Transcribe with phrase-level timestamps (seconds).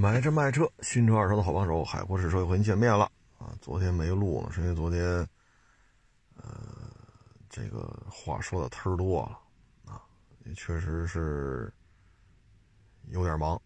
[0.00, 3.52] 买车卖车，新车二手的好帮手，海阔试车又和您见面了啊！
[3.60, 5.04] 昨天没录呢，是因为昨天，
[6.36, 6.88] 呃，
[7.50, 10.00] 这个话说的忒多了啊，
[10.44, 11.72] 也确实是
[13.08, 13.60] 有点忙，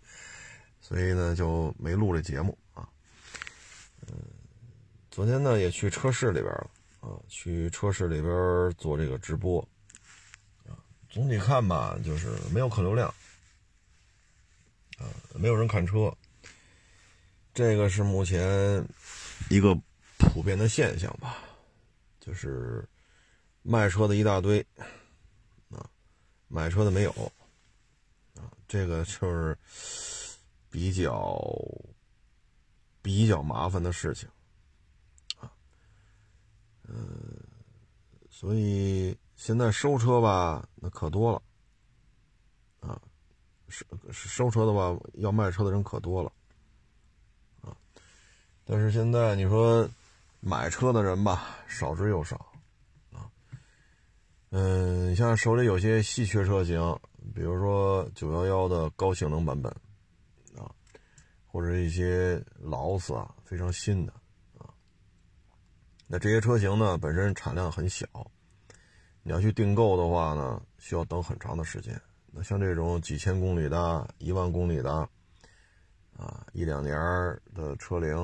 [0.80, 2.88] 所以呢就没录这节目啊。
[4.06, 4.14] 嗯，
[5.10, 6.70] 昨天呢也去车市里边了
[7.02, 9.60] 啊，去车市里边做这个直播
[10.66, 10.80] 啊。
[11.10, 13.12] 总体看吧，就是没有客流量。
[15.02, 16.16] 啊，没有人看车，
[17.52, 18.86] 这个是目前
[19.50, 19.76] 一个
[20.18, 21.38] 普遍的现象吧，
[22.20, 22.88] 就是
[23.62, 24.64] 卖车的一大堆，
[25.70, 25.84] 啊，
[26.46, 27.10] 买车的没有，
[28.36, 29.58] 啊，这个就是
[30.70, 31.36] 比较
[33.02, 34.28] 比较麻烦的事情，
[35.38, 35.50] 啊，
[36.86, 37.36] 嗯，
[38.30, 41.42] 所以现在收车吧，那可多了，
[43.72, 46.30] 收收车的话，要卖车的人可多了，
[47.62, 47.74] 啊！
[48.66, 49.88] 但是现在你说
[50.40, 52.36] 买车的人吧，少之又少，
[53.12, 53.24] 啊，
[54.50, 56.78] 嗯，像手里有些稀缺车型，
[57.34, 59.72] 比如说九幺幺的高性能版本，
[60.58, 60.70] 啊，
[61.46, 64.12] 或者一些劳斯啊，非常新的，
[64.58, 64.68] 啊，
[66.06, 68.06] 那这些车型呢，本身产量很小，
[69.22, 71.98] 你要去订购的话呢，需要等很长的时间。
[72.34, 74.90] 那像这种几千公里的、一万公里的，
[76.16, 76.96] 啊，一两年
[77.54, 78.16] 的车龄，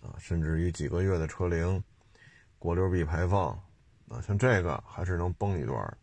[0.00, 1.82] 啊，甚至于几个月的车龄，
[2.60, 3.48] 国六 B 排放，
[4.08, 5.98] 啊，像这个还是能崩一段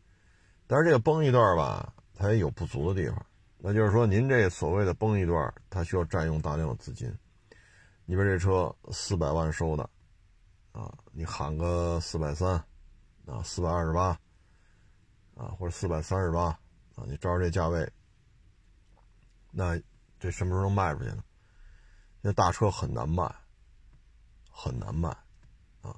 [0.67, 3.25] 但是这个崩一段吧，它也有不足的地方。
[3.59, 7.09] 那就是说，您这所谓的崩一段，它需要占用大量的资金。
[8.05, 9.89] 你比如这车四百万收的，
[10.73, 12.61] 啊，你喊个四百三，
[13.25, 14.07] 啊，四百二十八，
[15.35, 16.59] 啊，或者四百三十八。
[16.97, 17.87] 啊，你照着这价位，
[19.51, 19.79] 那
[20.19, 21.23] 这什么时候能卖出去呢？
[22.21, 23.31] 那大车很难卖，
[24.49, 25.09] 很难卖
[25.81, 25.95] 啊！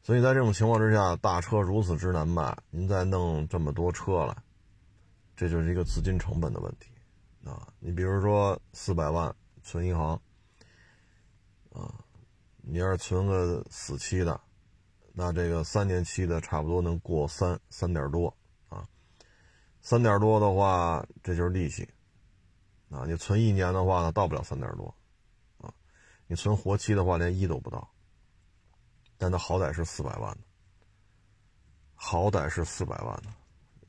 [0.00, 4.36] 所以在这种情况之下，大车如此之难卖，您再弄这么多车来，
[5.34, 6.92] 这就是一个资金成本的问题
[7.44, 7.66] 啊！
[7.80, 9.34] 你比如说四百万
[9.64, 10.14] 存银行
[11.72, 11.92] 啊，
[12.58, 14.40] 你要是存个死期的，
[15.12, 18.32] 那这个三年期的差不多能过三三点多。
[19.88, 21.88] 三点多的话，这就是利息，
[22.90, 24.94] 啊，你存一年的话呢，到不了三点多，
[25.56, 25.72] 啊，
[26.26, 27.90] 你存活期的话，连一都不到，
[29.16, 30.40] 但它好歹是四百万的，
[31.94, 33.28] 好歹是四百万的，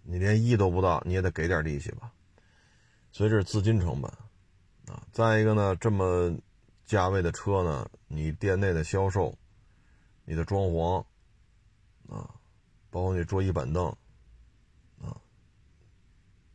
[0.01, 2.13] 你连一都不到，你也得给点利息吧，
[3.11, 4.09] 所以这是资金成本，
[4.87, 6.33] 啊，再一个呢，这么
[6.85, 9.37] 价位的车呢，你店内的销售，
[10.23, 11.03] 你的装潢，
[12.07, 12.39] 啊，
[12.89, 13.93] 包括你桌椅板凳。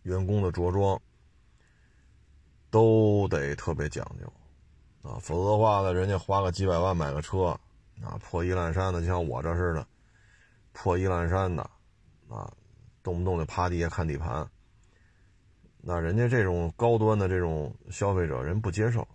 [0.05, 0.99] 员工的着装
[2.71, 4.33] 都得特别讲究
[5.09, 7.59] 啊，否则的话呢，人家花个几百万买个车
[8.03, 9.87] 啊，破衣烂衫的，就像我这似的，
[10.73, 11.63] 破衣烂衫的
[12.29, 12.53] 啊，
[13.03, 14.49] 动不动就趴地下看底盘，
[15.81, 19.07] 那人家这种高端的这种消费者人不接受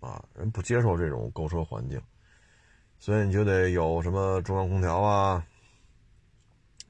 [0.00, 2.00] 啊，人不接受这种购车环境，
[2.98, 5.44] 所以你就得有什么中央空调啊，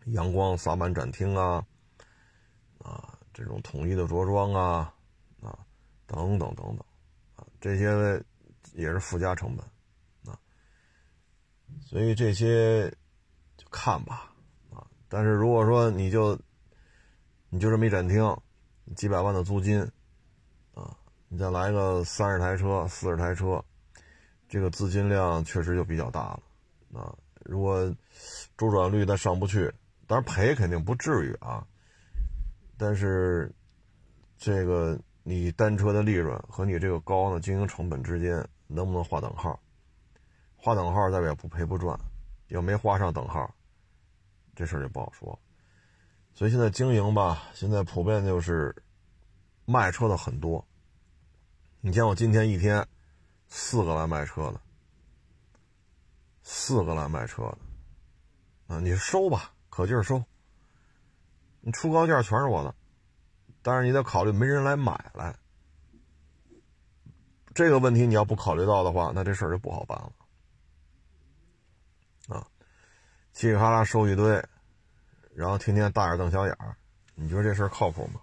[0.06, 1.65] 阳光洒满展厅啊。
[2.82, 4.94] 啊，这种统一的着装啊，
[5.42, 5.58] 啊，
[6.06, 6.78] 等等等等，
[7.36, 8.22] 啊，这些
[8.72, 10.38] 也是附加成本，啊，
[11.84, 12.88] 所以这些
[13.58, 14.32] 就看吧，
[14.70, 16.38] 啊，但是如果说你就
[17.50, 18.34] 你就这么一展厅，
[18.97, 19.80] 几百万的租金，
[20.72, 20.97] 啊，
[21.28, 23.62] 你再来个三十台车、四十台车，
[24.48, 27.14] 这个资金量确实就比较大了，啊，
[27.44, 27.94] 如果
[28.56, 29.70] 周转率再上不去，
[30.06, 31.66] 当然赔肯定不至于啊。
[32.80, 33.54] 但是，
[34.38, 39.60] 这个你单车的利润和你这个高的经营成本之间能不能划等号？
[40.56, 42.00] 划等号代表不赔不赚，
[42.48, 43.54] 要没划上等号，
[44.56, 45.38] 这事儿就不好说。
[46.32, 48.74] 所以现在经营吧，现在普遍就是
[49.66, 50.66] 卖车的很多。
[51.83, 52.88] 你像我今天一天
[53.47, 54.60] 四个来卖车的，
[56.42, 60.24] 四个来卖车的，啊，你收吧，可劲儿收。
[61.60, 62.74] 你出高价全是我的，
[63.62, 65.36] 但是你得考虑没人来买来，
[67.54, 70.12] 这个问题你要不考虑到的话，那这事儿就不好办了。
[72.34, 72.47] 啊，
[73.33, 74.42] 稀里哈啦收一堆，
[75.34, 76.74] 然后天天大眼瞪小眼儿，
[77.15, 78.21] 你觉得这事儿靠谱吗？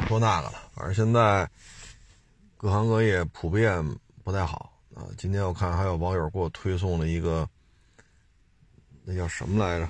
[0.00, 1.48] 不说那个了，反正现在
[2.56, 3.84] 各行各业普遍
[4.24, 5.04] 不太好啊。
[5.18, 7.48] 今天我看还有网友给我推送了一个，
[9.04, 9.88] 那叫什么来着？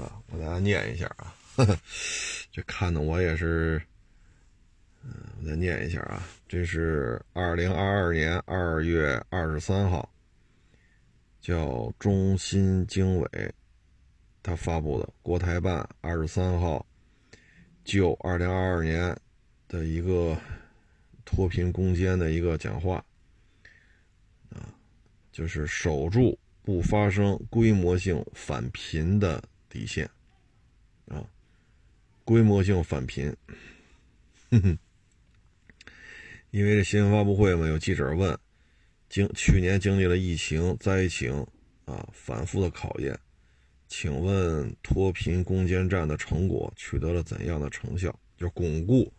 [0.00, 1.34] 啊，我给大家念一下啊，
[2.50, 3.80] 这看的我也是，
[5.04, 10.10] 嗯，我再念一下啊，这是二零二二年二月二十三号，
[11.40, 13.54] 叫中新经纬
[14.42, 16.84] 他发布的国台办二十三号
[17.84, 19.14] 就二零二二年
[19.68, 20.36] 的一个
[21.24, 23.04] 脱贫攻坚的一个讲话
[24.50, 24.72] 啊，
[25.30, 30.08] 就是守住不发生规模性返贫的底线
[31.06, 31.24] 啊，
[32.26, 33.34] 规模性返贫。
[34.50, 34.78] 哼哼，
[36.50, 38.38] 因为这新闻发布会嘛，有记者问，
[39.08, 41.46] 经去年经历了疫情灾情
[41.86, 43.18] 啊，反复的考验，
[43.88, 48.14] 请问脱贫攻坚战的成果取得了怎样的成效？
[48.36, 49.10] 就巩固、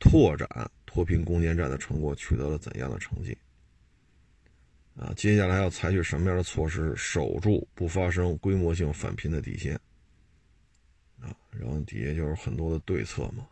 [0.00, 0.48] 拓展
[0.84, 3.38] 脱贫攻坚战的成果取得了怎样的成绩？
[4.98, 9.78] 啊，接下来要采取什么样的措施守住不发生规模性返贫的底线？
[11.20, 13.46] 啊，然后底下就是很多的对策嘛。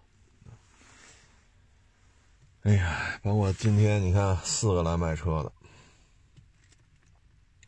[2.62, 5.52] 哎呀，包括今天你看四个来卖车的，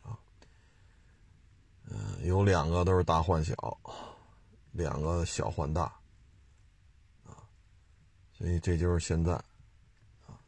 [0.01, 0.17] 啊，
[1.91, 3.53] 嗯，有两个都是大换小，
[4.71, 5.83] 两个小换大，
[7.27, 7.37] 啊，
[8.33, 9.33] 所以这就是现在，
[10.25, 10.41] 啊，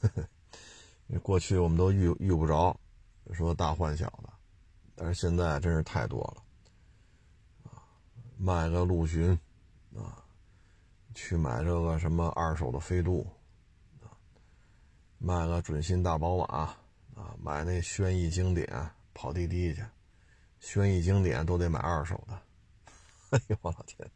[0.00, 0.24] 因 为
[1.18, 2.78] 过去我们都遇遇不着
[3.32, 4.32] 说大换小的，
[4.94, 7.82] 但是现在真是太多了，啊，
[8.36, 9.30] 卖个陆巡，
[9.94, 10.24] 啊，
[11.14, 13.26] 去买这个什么二手的飞度。
[14.00, 14.10] 啊，
[15.18, 16.44] 卖个准新大宝马
[17.14, 19.84] 啊，买那轩逸经典跑滴滴去，
[20.58, 22.42] 轩逸经典都得买二手的。
[23.30, 24.10] 哎呦我老天！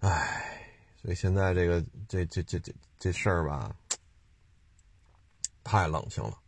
[0.00, 0.70] 哎，
[1.00, 3.74] 所以现在这个这这这这这事儿吧，
[5.62, 6.38] 太冷清了。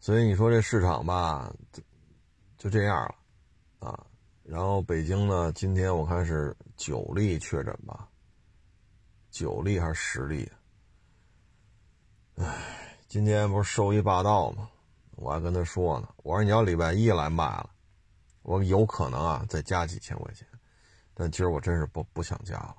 [0.00, 1.54] 所以你说这市场吧，
[2.58, 4.06] 就这样了啊。
[4.42, 8.08] 然后北京呢，今天我看是九例确诊吧，
[9.30, 10.50] 九例还是十例？
[12.36, 14.68] 唉，今天不是收益霸道吗？
[15.16, 17.70] 我还跟他说呢，我说你要礼拜一来卖了，
[18.42, 20.46] 我有可能啊再加几千块钱，
[21.14, 22.76] 但今儿我真是不不想加了。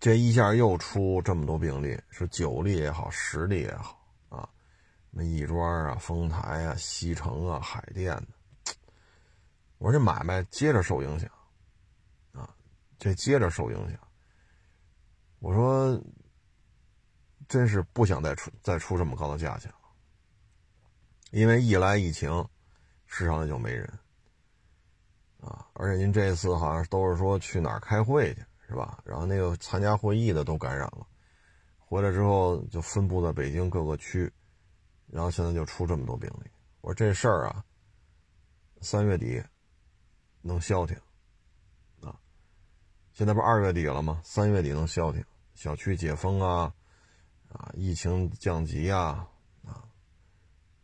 [0.00, 3.97] 这一下又出这么多病例，说九例也好，十例也好，
[5.10, 8.74] 什么亦庄啊、丰台啊、西城啊、海淀的，
[9.78, 11.30] 我说这买卖接着受影响
[12.32, 12.48] 啊，
[12.98, 13.98] 这接着受影响。
[15.38, 16.00] 我说。
[17.48, 19.88] 真是不想再出再出这么高的价钱了，
[21.30, 22.46] 因为一来疫情，
[23.06, 23.90] 市场里就没人，
[25.40, 29.02] 啊，而且您这次好像都是说去哪儿开会去是吧？
[29.02, 31.06] 然后那个参加会议的都感染了，
[31.78, 34.30] 回来之后就分布在北京各个区，
[35.10, 36.50] 然后现在就出这么多病例。
[36.80, 37.64] 我说这事儿啊，
[38.80, 39.42] 三月底
[40.40, 40.96] 能消停，
[42.00, 42.14] 啊，
[43.12, 44.20] 现在不二月底了吗？
[44.24, 45.24] 三月底能消停，
[45.54, 46.72] 小区解封啊。
[47.50, 49.26] 啊，疫情降级呀，
[49.64, 49.82] 啊，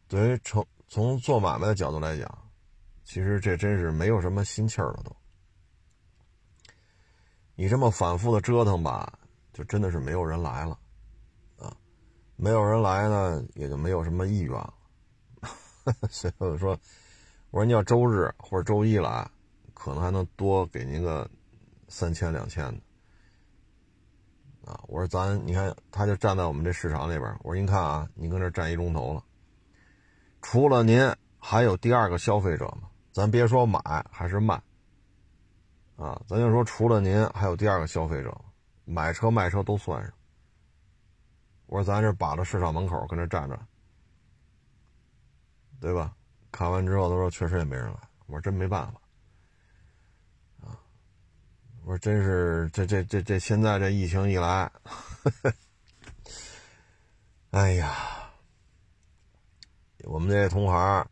[0.08, 2.50] 对于从从做买卖的角度来讲，
[3.04, 5.14] 其实这真是没有什么心气儿了都。
[7.54, 9.18] 你这么反复的折腾吧，
[9.52, 10.78] 就真的是没有人来了，
[12.36, 14.74] 没有人来呢，也就没有什么意愿了。
[16.10, 16.78] 所以我说，
[17.50, 19.30] 我说你要周日或者周一来，
[19.74, 21.30] 可能还能多给您个
[21.88, 22.80] 三千两千的。
[24.70, 27.24] 啊，我说咱，你看，他就站在我们这市场里边。
[27.42, 29.22] 我说您看啊，您搁这站一钟头了，
[30.40, 32.88] 除了您，还有第二个消费者吗？
[33.12, 33.78] 咱别说买
[34.10, 34.54] 还是卖，
[35.96, 38.34] 啊，咱就说除了您，还有第二个消费者，
[38.86, 40.10] 买车卖车都算上。
[41.74, 43.58] 我说咱这把着市场门口跟这站着，
[45.80, 46.14] 对吧？
[46.52, 47.96] 看完之后，他说确实也没人来。
[48.26, 49.00] 我说真没办法。
[50.60, 50.78] 啊
[51.82, 54.70] 我说：“真是这这这这，现在这疫情一来，
[57.50, 57.92] 哎呀，
[60.04, 61.04] 我们这些同行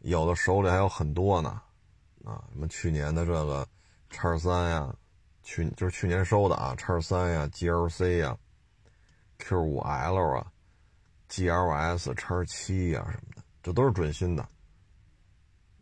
[0.00, 1.58] 有的手里还有很多呢，
[2.22, 3.66] 啊，什么去年的这个
[4.10, 4.94] 叉三呀，
[5.42, 8.36] 去就是去年收的啊，叉三呀，GLC 呀
[9.38, 10.52] ，Q 五 L 啊
[11.28, 14.48] ，GLS 叉七呀什么的，这都是准新的，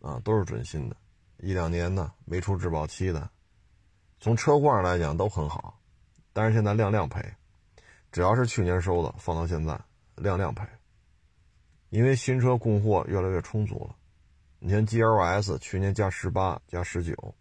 [0.01, 0.97] 啊，都是准新的，
[1.39, 3.31] 一两年的没出质保期的。”
[4.21, 5.79] 从车况上来讲都很好，
[6.33, 7.23] 但是现在量量赔，
[8.11, 9.79] 只要是去年收的，放到现在
[10.17, 10.67] 量量赔，
[11.91, 13.95] 因为新车供货越来越充足了。
[14.61, 17.35] 你像 GLS 去年加十八加十九，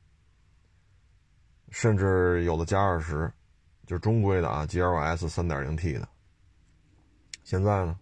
[1.70, 3.32] 甚至有的加二十，
[3.86, 6.08] 就是中规的啊，GLS 三点零 T 的。
[7.44, 8.00] 现在呢，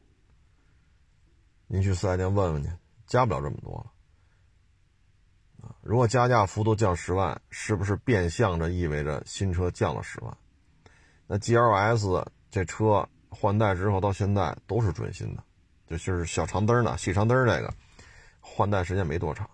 [1.68, 2.70] 您去四 S 店问问去，
[3.08, 3.92] 加不了这么多了。
[5.82, 10.38] 如果加价幅度降十万，是不是变相的意味着新车降了十万？
[11.28, 15.44] 那 GLS 这车换代之后到现在都是准新的，
[15.88, 17.74] 就就是小长灯的细长灯这个
[18.40, 19.50] 换代时间没多长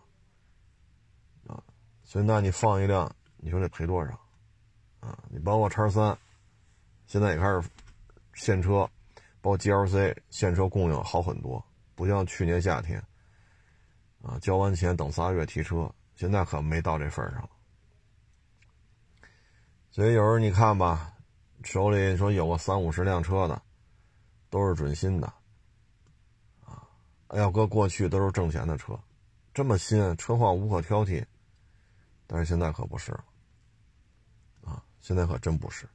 [1.45, 1.61] 啊，
[2.03, 4.19] 所以那你放一辆，你说得赔多少
[5.07, 5.17] 啊？
[5.29, 6.17] 你包括叉三，
[7.05, 7.63] 现在也开始
[8.33, 8.89] 现车，
[9.41, 11.63] 包括 GLC 现车供应好很多，
[11.95, 13.01] 不像去年夏天
[14.21, 17.49] 啊，交完钱等仨月提车，现在可没到这份上。
[19.89, 21.13] 所以有时候你看吧，
[21.63, 23.61] 手里说有个三五十辆车的，
[24.49, 25.27] 都是准新的，
[26.65, 26.83] 啊，
[27.33, 28.99] 要搁过去都是挣钱的车，
[29.53, 31.25] 这么新，车况无可挑剔，
[32.27, 33.17] 但是现在可不是，
[35.07, 35.87] 现在可真不是。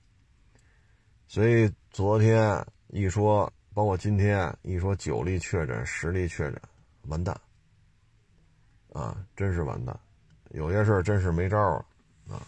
[1.28, 6.58] 所以昨天一说，包括今天一说九例确诊、十例确诊，
[7.08, 7.38] 完蛋，
[8.90, 9.94] 啊，真是完蛋，
[10.52, 11.84] 有些事儿真是没招了
[12.26, 12.40] 啊。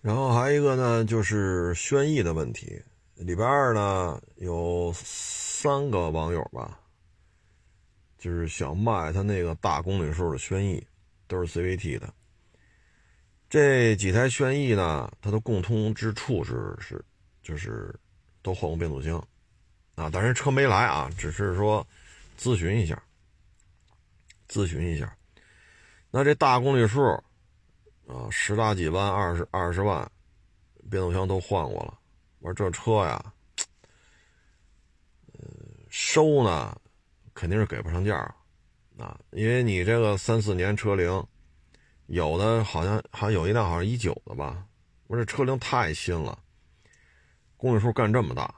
[0.00, 2.82] 然后还有一个呢，就是轩逸的问题。
[3.16, 6.80] 礼拜二呢，有三个网友吧，
[8.16, 10.82] 就是想卖他那个大公里数的轩逸，
[11.26, 12.14] 都是 CVT 的。
[13.48, 17.04] 这几台轩逸呢，它的共通之处是是，
[17.42, 17.94] 就是
[18.42, 19.18] 都换过变速箱
[19.94, 20.10] 啊。
[20.12, 21.86] 但是车没来啊，只是说
[22.38, 23.02] 咨询一下，
[24.48, 25.16] 咨询一下。
[26.10, 27.00] 那这大公里数。
[28.06, 30.10] 啊，十大几万，二十二十万，
[30.88, 31.98] 变速箱都换过了。
[32.38, 33.32] 我说这车呀，
[35.34, 35.44] 呃，
[35.90, 36.74] 收呢
[37.34, 38.16] 肯定是给不上价
[38.96, 41.22] 啊，因为你这个三四年车龄，
[42.08, 44.66] 有的好像还有一辆好像一九的吧。
[45.06, 46.38] 我这车龄太新了，
[47.56, 48.54] 公里数干这么大，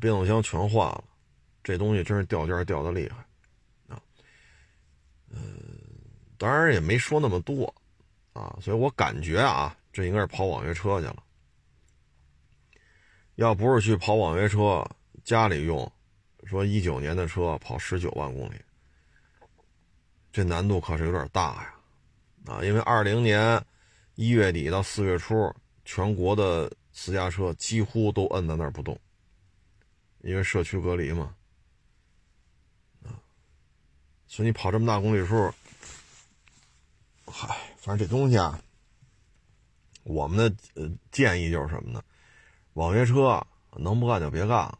[0.00, 1.04] 变速箱全换了，
[1.62, 4.00] 这东西真是掉价掉的厉害啊。
[5.28, 5.40] 嗯，
[6.38, 7.72] 当然也没说那么多。
[8.32, 11.22] 啊，所以我感觉啊，这应该是跑网约车去了。
[13.34, 14.82] 要不是去跑网约车，
[15.22, 15.92] 家里用，
[16.44, 18.54] 说一九年的车跑十九万公里，
[20.32, 21.74] 这难度可是有点大呀。
[22.46, 23.64] 啊，因为二零年
[24.14, 28.98] 一月底到四月初，全国的私家车几乎都摁在那儿不动，
[30.22, 31.34] 因为社区隔离嘛。
[33.04, 33.14] 啊，
[34.26, 35.52] 所以你跑这么大公里数，
[37.26, 37.56] 嗨。
[37.76, 38.62] 反正这东西啊，
[40.04, 42.00] 我们的呃建议就是什么呢？
[42.74, 43.44] 网约车
[43.76, 44.78] 能不干就别干了，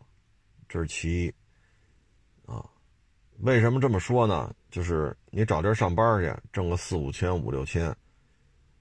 [0.69, 1.35] 这是其一。
[3.43, 4.55] 为什么这么说呢？
[4.71, 7.93] 就是你找地儿上班去，挣个四五千、五六千，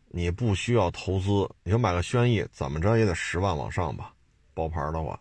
[0.09, 1.49] 你不需要投资。
[1.63, 4.13] 你说买个轩逸，怎么着也得十万往上吧？
[4.53, 5.19] 包牌的话，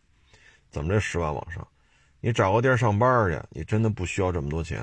[0.71, 1.67] 怎么着十万往上？
[2.21, 4.83] 你找个地儿上班去，你真的不需要这么多钱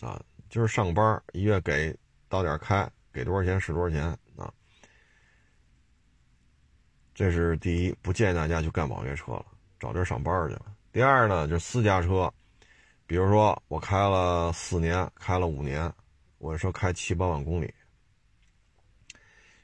[0.00, 0.20] 啊。
[0.50, 1.96] 就是上班，一月给
[2.28, 2.88] 到点开。
[3.10, 4.04] 给多少钱是多少钱
[4.36, 4.52] 啊？
[7.14, 9.46] 这是第一，不建议大家去干网约车了，
[9.80, 10.66] 找地儿上班去了。
[10.92, 12.30] 第二呢，就是私家车，
[13.06, 15.92] 比如说我开了四年，开了五年，
[16.38, 17.72] 我说开七八万公里。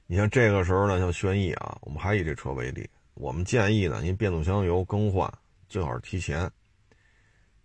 [0.06, 5.32] 你像这个时候呢，像轩逸啊，我们还以这车为例，我们建议呢，您变速箱油更换
[5.68, 6.50] 最好是提前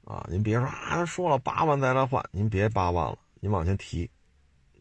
[0.04, 4.10] 啊，您别说啊，说了八万再来换，您别八万了，您往前提。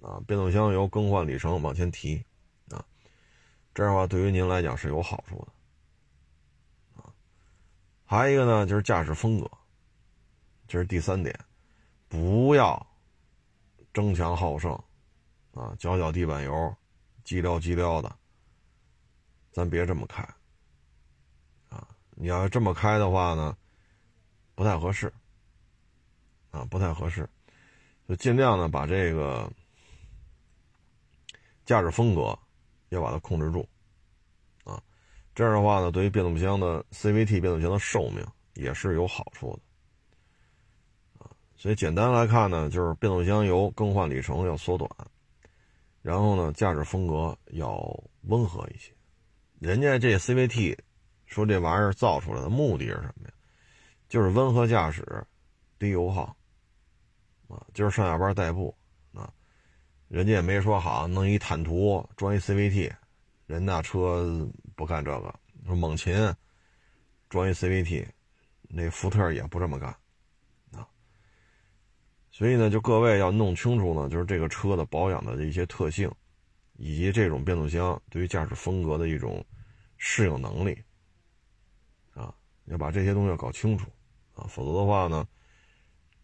[0.03, 2.23] 啊，变速箱油更换里程往前提，
[2.71, 2.85] 啊，
[3.75, 7.11] 这样的话对于您来讲是有好处的，啊，
[8.05, 9.51] 还有一个呢就是驾驶风格，
[10.67, 11.39] 这是第三点，
[12.09, 12.87] 不要
[13.93, 14.73] 争强好胜，
[15.53, 16.53] 啊，脚脚地板油，
[17.25, 18.15] 叽撩叽撩的，
[19.53, 20.23] 咱别这么开，
[21.69, 23.57] 啊，你要这么开的话呢，
[24.55, 25.13] 不太合适，
[26.51, 27.29] 啊，不太合适，
[28.09, 29.51] 就尽量呢把这个。
[31.65, 32.39] 驾驶风格
[32.91, 33.69] 要把它控制住，
[34.63, 34.81] 啊，
[35.35, 39.63] 这样的话呢，对于变速箱的 CVT 变速箱的寿命也是有好处的，
[41.57, 44.91] 所以简单来看呢，就是变速箱油更换里程要缩短，
[46.03, 47.79] 然后呢，驾驶风格要
[48.23, 48.93] 温和一些。
[49.59, 50.77] 人家这 CVT
[51.25, 53.33] 说这玩意儿造出来的目的是什么呀？
[54.09, 55.27] 就是温和驾驶，
[55.79, 56.37] 低油耗，
[57.49, 58.73] 啊，就是上下班代步
[59.13, 59.33] 啊。
[60.09, 62.93] 人家也没说好弄一坦途装一 CVT，
[63.47, 65.35] 人那车不干这个。
[65.67, 66.15] 说猛禽
[67.29, 68.07] 装一 CVT，
[68.69, 69.93] 那福特也不这么干。
[72.37, 76.13] 所以呢，就各位要弄清楚呢，就是这个车的保养的一些特性，
[76.75, 79.43] 以及这种变速箱对于驾驶风格的一种
[79.97, 80.79] 适应能力
[82.13, 82.35] 啊，
[82.67, 83.91] 要把这些东西搞清楚
[84.35, 85.27] 啊，否则的话呢，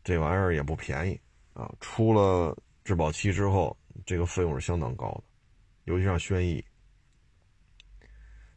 [0.04, 1.18] 这玩意儿也不便宜
[1.54, 2.54] 啊，出了。
[2.84, 5.22] 质保期之后，这个费用是相当高的，
[5.84, 6.62] 尤其像轩逸，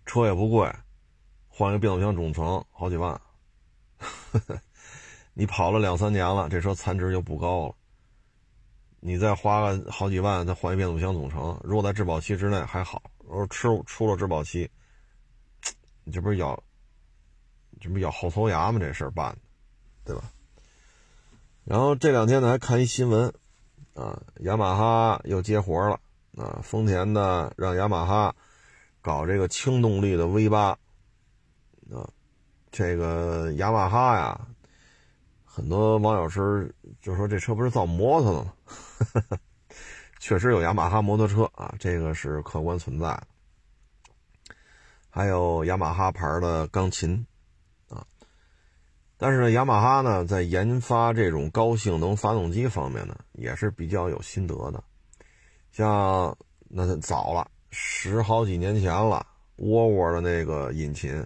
[0.06, 0.70] 车也不贵，
[1.48, 3.14] 换一个变速箱总成好几万。
[3.98, 4.62] 呵 呵
[5.38, 7.76] 你跑了两三年了，这车残值就不高了。
[9.02, 14.72] 你再花个好几万再换一变速箱总成，如果在质保期之内还好；如果出出了质保期，
[16.06, 16.58] 你这不是咬，
[17.82, 18.80] 这不咬后槽牙吗？
[18.80, 19.40] 这事儿办的，
[20.06, 20.24] 对吧？
[21.66, 23.34] 然后这两天呢，还看一新闻，
[23.94, 26.00] 啊，雅马哈又接活了，
[26.38, 28.34] 啊，丰田呢让雅马哈
[29.02, 30.70] 搞这个轻动力的 V 八，
[31.92, 32.10] 啊，
[32.72, 34.48] 这个雅马哈呀。
[35.56, 36.70] 很多网友是
[37.02, 39.40] 就说这车不是造摩托的吗？
[40.20, 43.24] 确实有雅马哈摩托车啊，这个是客观存在的。
[45.10, 47.26] 还有雅马哈牌的钢琴
[47.88, 48.06] 啊，
[49.16, 54.84] 但是呢，雅马哈呢在研发这种高性能发动机方面呢，也是比较有心得的。
[55.72, 61.18] 像那早了十好几年前了，沃尔沃的那个引擎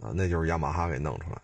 [0.00, 1.38] 啊，那就是雅马哈给弄出来。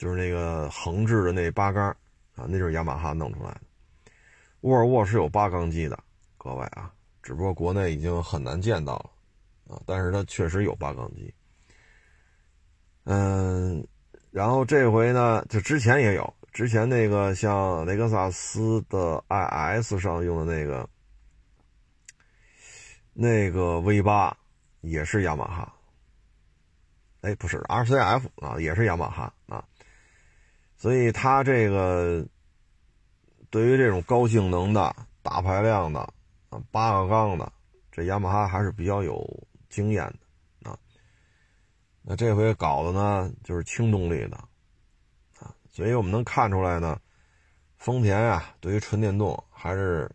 [0.00, 1.90] 就是那个横置的那八缸
[2.34, 3.60] 啊，那就是雅马哈弄出来的。
[4.62, 6.02] 沃尔沃是有八缸机的，
[6.38, 6.90] 各位啊，
[7.22, 11.34] 只不过国内已经很难见到了啊，但是它确实有八缸机。
[13.04, 13.86] 嗯，
[14.30, 20.88] 然后这回呢，就之前也有，之前那个像雷克萨斯的 IS 上用的那个
[23.12, 24.34] 那个 V 八
[24.80, 25.74] 也是雅马哈。
[27.20, 29.62] 哎，不是 RCF 啊，也是雅马哈啊。
[30.80, 32.26] 所以它这个
[33.50, 36.00] 对于这种高性能的大排量的
[36.48, 37.52] 啊八个缸的，
[37.92, 40.02] 这雅马哈还是比较有经验
[40.62, 40.78] 的啊。
[42.00, 44.38] 那这回搞的呢就是轻动力的
[45.38, 46.98] 啊，所以我们能看出来呢，
[47.76, 50.10] 丰田啊对于纯电动还是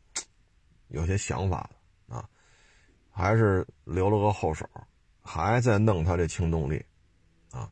[0.87, 1.69] 有些想法
[2.07, 2.27] 的啊，
[3.11, 4.67] 还是留了个后手，
[5.21, 6.83] 还在弄它这轻动力
[7.51, 7.71] 啊。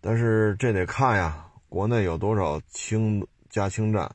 [0.00, 1.46] 但是这得看呀。
[1.74, 4.08] 国内有多少氢加氢站？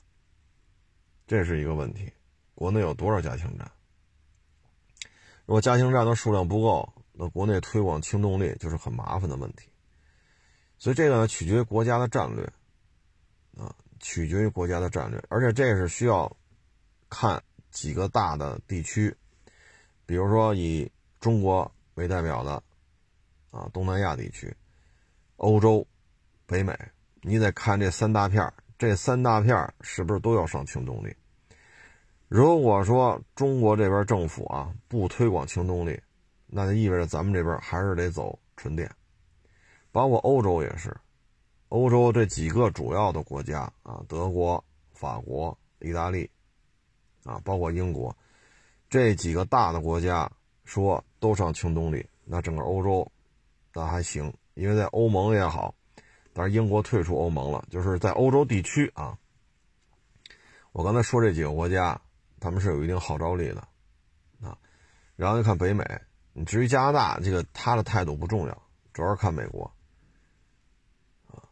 [1.28, 2.10] 这是一个问题。
[2.56, 3.70] 国内有多少加氢站？
[5.46, 9.68] 如果加氢站的数量不够，那国内推广氢动力就是很麻烦的问题。
[10.78, 12.50] 所以这个呢，取决于国家的战略
[13.58, 15.22] 啊，取决于国家的战略。
[15.28, 16.34] 而且这是需要
[17.10, 19.14] 看几个大的地区，
[20.06, 22.64] 比如说以中国为代表的
[23.52, 24.56] 啊，东南亚地区、
[25.36, 25.86] 欧洲、
[26.46, 26.74] 北美。
[27.22, 31.14] 你得看这三大片这三大片是不是都要上轻动力？
[32.30, 36.02] 如果说中国这边政府啊不推广轻动力，
[36.48, 38.90] 那就意味着咱们这边还是得走纯电。
[39.92, 40.96] 包括欧洲也是，
[41.68, 46.30] 欧洲这几个主要的国家啊，德国、法国、意大利，
[47.26, 48.16] 啊，包括英国，
[48.90, 50.32] 这几个大的国家
[50.64, 53.12] 说都上轻动力，那整个欧洲
[53.74, 55.76] 那还行，因为在欧盟也好。
[56.34, 59.18] 但是英国退出欧盟了，就是在欧洲地区啊。
[60.72, 62.00] 我刚才说这几个国家，
[62.40, 63.68] 他们是有一定号召力的
[64.42, 64.58] 啊。
[65.16, 65.84] 然后你看北美，
[66.34, 68.62] 你至于加拿大，这个他的态度不重要，
[68.94, 69.72] 主要是看美国
[71.28, 71.44] 啊。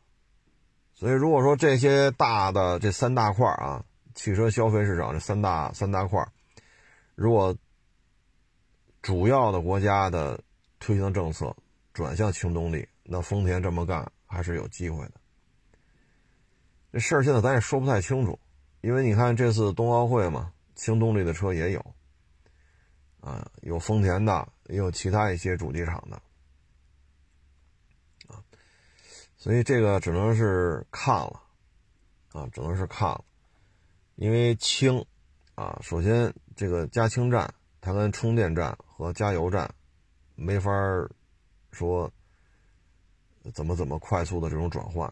[0.94, 3.84] 所以如果说这些大的这三大块啊，
[4.16, 6.26] 汽车消费市场这三大三大块，
[7.16, 7.58] 如果
[9.02, 10.40] 主要的国家的
[10.80, 11.56] 推行政策
[11.94, 14.10] 转向轻动力，那丰田这么干。
[14.28, 15.14] 还是有机会的。
[16.92, 18.40] 这事儿现在咱也说不太清楚，
[18.82, 21.96] 因为你看这次冬奥会嘛，轻动力的车也有，
[23.20, 26.22] 啊，有丰田的，也有其他一些主机厂的，
[28.28, 28.42] 啊，
[29.36, 31.42] 所以这个只能是看了，
[32.32, 33.24] 啊，只能是看了，
[34.16, 35.06] 因为轻，
[35.56, 39.70] 啊，首先这个加氢站它跟充电站和加油站
[40.36, 40.72] 没法
[41.72, 42.12] 说。
[43.54, 45.12] 怎么怎么快速的这种转换，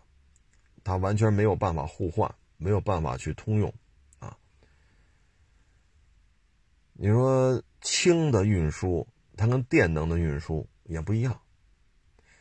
[0.84, 3.74] 它完全没有办法互换，没有办法去通用，
[4.20, 4.38] 啊。
[6.94, 11.40] 你说氢的运输，它跟电能的运输也不一样。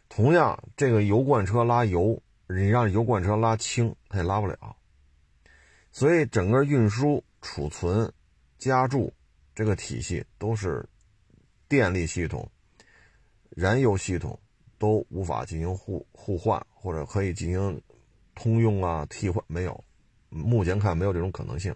[0.09, 4.76] 同样，这个油罐车拉油，你让油罐车拉氢，它也拉不了。
[5.90, 8.12] 所以，整个运输、储存、
[8.59, 9.12] 加注
[9.54, 10.88] 这个体系都是
[11.68, 12.48] 电力系统、
[13.50, 14.38] 燃油系统。
[14.84, 17.80] 都无法进行互互换，或者可以进行
[18.34, 19.82] 通用啊替换，没有，
[20.28, 21.74] 目前看没有这种可能性。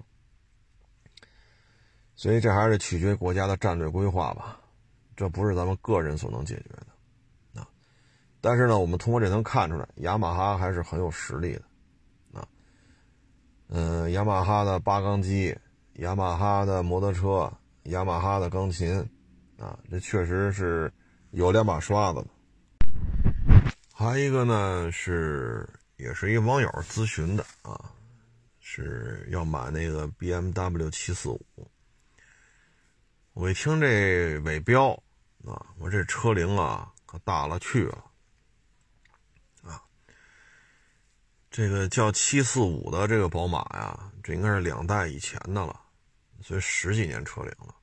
[2.14, 4.60] 所以这还是取决于国家的战略规划吧，
[5.16, 7.66] 这不是咱们个人所能解决的啊。
[8.42, 11.62] 但是呢，我们通过这能看出来，雅马哈还是很有实力的
[12.38, 12.46] 啊。
[13.68, 15.56] 嗯，雅马哈的八缸机，
[15.94, 17.50] 雅马哈的摩托车，
[17.84, 18.98] 雅马哈的钢琴
[19.58, 20.92] 啊，这确实是
[21.30, 22.26] 有两把刷子的。
[24.00, 27.90] 还有一个呢是也是一网友咨询的啊，
[28.60, 31.44] 是要买那个 BMW 七四五。
[33.32, 34.90] 我一听这尾标
[35.44, 38.04] 啊，我这车龄啊可大了去了
[39.64, 39.82] 啊。
[41.50, 45.80] 这个叫七四五的这个宝马呀，这应该是两代以前的了，
[46.40, 47.74] 所以十几年车龄了。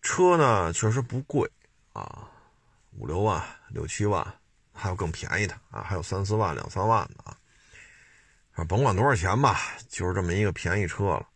[0.00, 1.50] 车呢确实不贵
[1.92, 2.30] 啊，
[2.92, 4.24] 五六万、六七万。
[4.80, 7.36] 还有更便宜的啊，还有三四万、两三万的
[8.52, 11.28] 啊，甭管多少钱吧，就是这么一个便宜车了。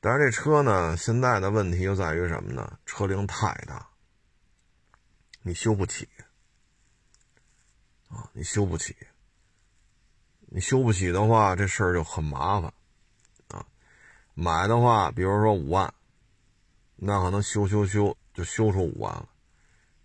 [0.00, 2.78] 但是这车呢，现在的问题就在于什么呢？
[2.84, 3.88] 车龄太大，
[5.40, 6.06] 你修不起
[8.08, 8.94] 啊，你修不起，
[10.40, 12.70] 你修不起的话，这事儿就很麻烦
[13.48, 13.64] 啊。
[14.34, 15.92] 买的话，比如说五万，
[16.96, 19.26] 那可能修修修就修出五万了，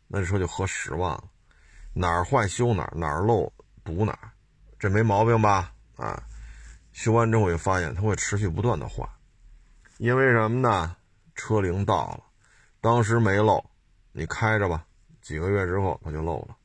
[0.08, 1.31] 那这车就合十万了。
[1.94, 3.52] 哪儿坏修哪儿，哪儿漏
[3.84, 4.32] 补哪儿，
[4.80, 5.74] 这没毛病吧？
[5.98, 6.24] 啊，
[6.94, 9.08] 修完之后就发现它会持续不断的坏，
[9.98, 10.96] 因为什么呢？
[11.36, 12.24] 车龄到了，
[12.80, 13.64] 当时没漏，
[14.12, 14.86] 你开着吧，
[15.22, 16.56] 几个月之后它就漏了；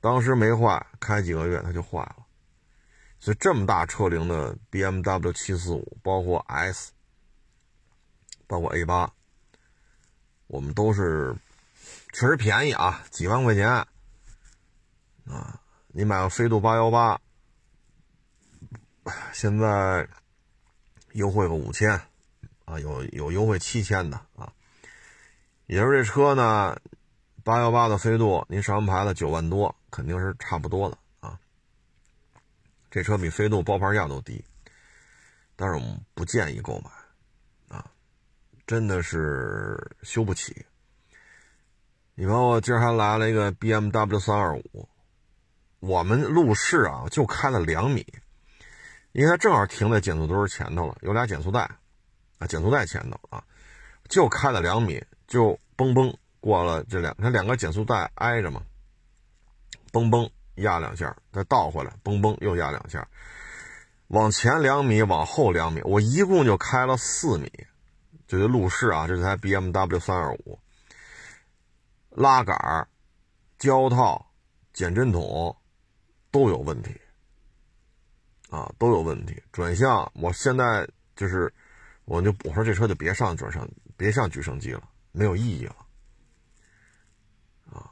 [0.00, 2.16] 当时没坏，开几个月它就坏了。
[3.18, 6.92] 所以这么大车龄的 BMW 七四五，包括 S，
[8.46, 9.10] 包括 A 八，
[10.46, 11.34] 我们都是
[12.12, 13.86] 确实便宜啊，几万块钱。
[15.28, 17.20] 啊，你买个飞度八幺八，
[19.32, 20.08] 现在
[21.12, 22.00] 优惠个五千，
[22.64, 24.52] 啊，有有优惠七千的啊。
[25.66, 26.80] 也就是这车呢，
[27.42, 31.36] 八幺八的飞度，您上完牌子九万多，肯定是差不多的啊。
[32.88, 34.44] 这车比飞度包牌价都低，
[35.56, 37.90] 但是我们不建议购买，啊，
[38.64, 40.64] 真的是修不起。
[42.14, 44.88] 你看，我今儿还来了一个 BMW 三二五。
[45.86, 48.04] 我们路试啊，就开了两米，
[49.12, 51.60] 因为它正好停在减速墩前头了，有俩减速带，
[52.38, 53.42] 啊，减速带前头啊，
[54.08, 58.60] 就开了两米，就嘣嘣过了这两，它两个减速带挨着嘛，
[59.92, 63.06] 嘣嘣压两下，再倒回来，嘣嘣又压两下，
[64.08, 67.48] 往前两米，往后两米，我一共就开了四米，
[68.26, 70.58] 就这路试啊，这台 BMW 三二五，
[72.10, 72.88] 拉杆、
[73.56, 74.26] 胶套、
[74.72, 75.56] 减震筒。
[76.36, 76.94] 都有问题，
[78.50, 79.42] 啊，都有问题。
[79.50, 81.50] 转向，我现在就是，
[82.04, 85.76] 我就我说这车就别上转向，别上举升机了，没有意义了，
[87.72, 87.90] 啊，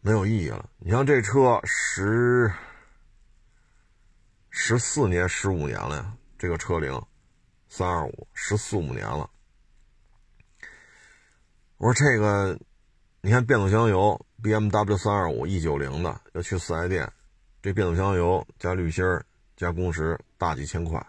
[0.00, 0.66] 没有意义了。
[0.78, 2.50] 你像这车十
[4.48, 6.98] 十四年、十五年了呀，这个车龄
[7.68, 9.28] 三二五十四五年了。
[11.76, 12.58] 我说这个，
[13.20, 17.12] 你看变速箱油，BMW 三二五 E 九零的，要去四 S 店。
[17.64, 19.02] 这变速箱油加滤芯
[19.56, 21.02] 加工时大几千块，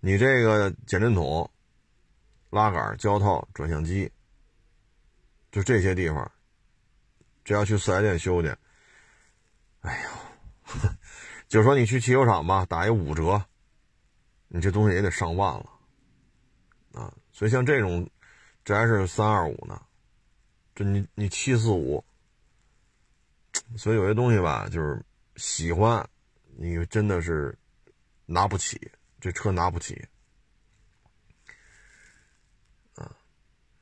[0.00, 1.48] 你这个减震筒、
[2.50, 4.10] 拉杆、胶套、转向机，
[5.52, 6.28] 就这些地方，
[7.44, 8.52] 这要去四 S 店修去，
[9.82, 10.10] 哎呦，
[11.46, 13.40] 就说你去汽修厂吧，打一五折，
[14.48, 15.70] 你这东西也得上万了，
[16.94, 18.10] 啊，所以像这种，
[18.64, 19.80] 这还是三二五呢，
[20.74, 22.04] 这你你七四五。
[23.76, 25.04] 所以有些东西吧，就是
[25.36, 26.06] 喜欢，
[26.56, 27.56] 你真的是
[28.24, 28.90] 拿不起，
[29.20, 30.02] 这车拿不起，
[32.94, 33.10] 啊，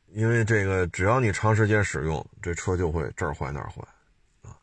[0.09, 3.83] 因为这个只要你长时间使用，这车就会这儿坏那儿坏，
[4.43, 4.57] 啊，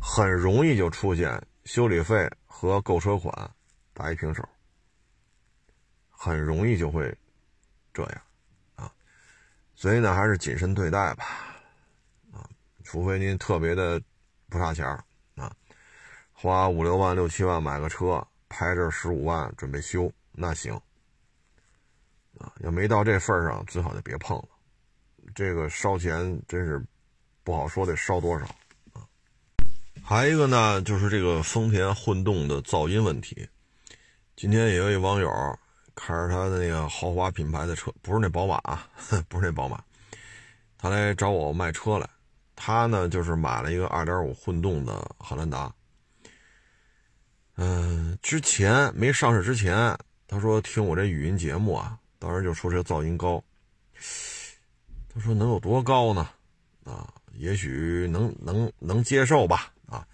[0.00, 3.50] 很容易就出现修理费和购车款
[3.92, 4.48] 打一平手，
[6.10, 7.16] 很容易就会
[7.92, 8.22] 这样，
[8.74, 8.92] 啊，
[9.74, 11.24] 所以呢，还是谨慎对待吧，
[12.32, 12.48] 啊，
[12.82, 14.02] 除非您特别的。
[14.52, 15.02] 不差钱儿
[15.34, 15.50] 啊，
[16.30, 20.74] 花五六万、六七万买个车，拍这十五万准备修，那行
[22.38, 22.52] 啊。
[22.60, 24.48] 要没到这份儿上，最好就别碰了。
[25.34, 26.84] 这个烧钱真是
[27.42, 28.44] 不好说，得烧多少
[28.92, 29.00] 啊？
[30.04, 33.48] 还一个呢，就是这个丰田混动的噪音问题。
[34.36, 35.30] 今天也有一网友
[35.94, 38.86] 开着他的那个豪华品牌的车，不是那宝马啊，
[39.30, 39.82] 不是那宝马，
[40.76, 42.06] 他来找我卖车来。
[42.64, 45.74] 他呢，就是买了一个2.5混动的汉兰达。
[47.56, 49.98] 嗯，之前没上市之前，
[50.28, 53.42] 他说听我这语音节目啊，当时就说这噪音高。
[55.12, 56.30] 他说能有多高呢？
[56.84, 59.72] 啊，也许能能能接受吧。
[59.86, 60.06] 啊，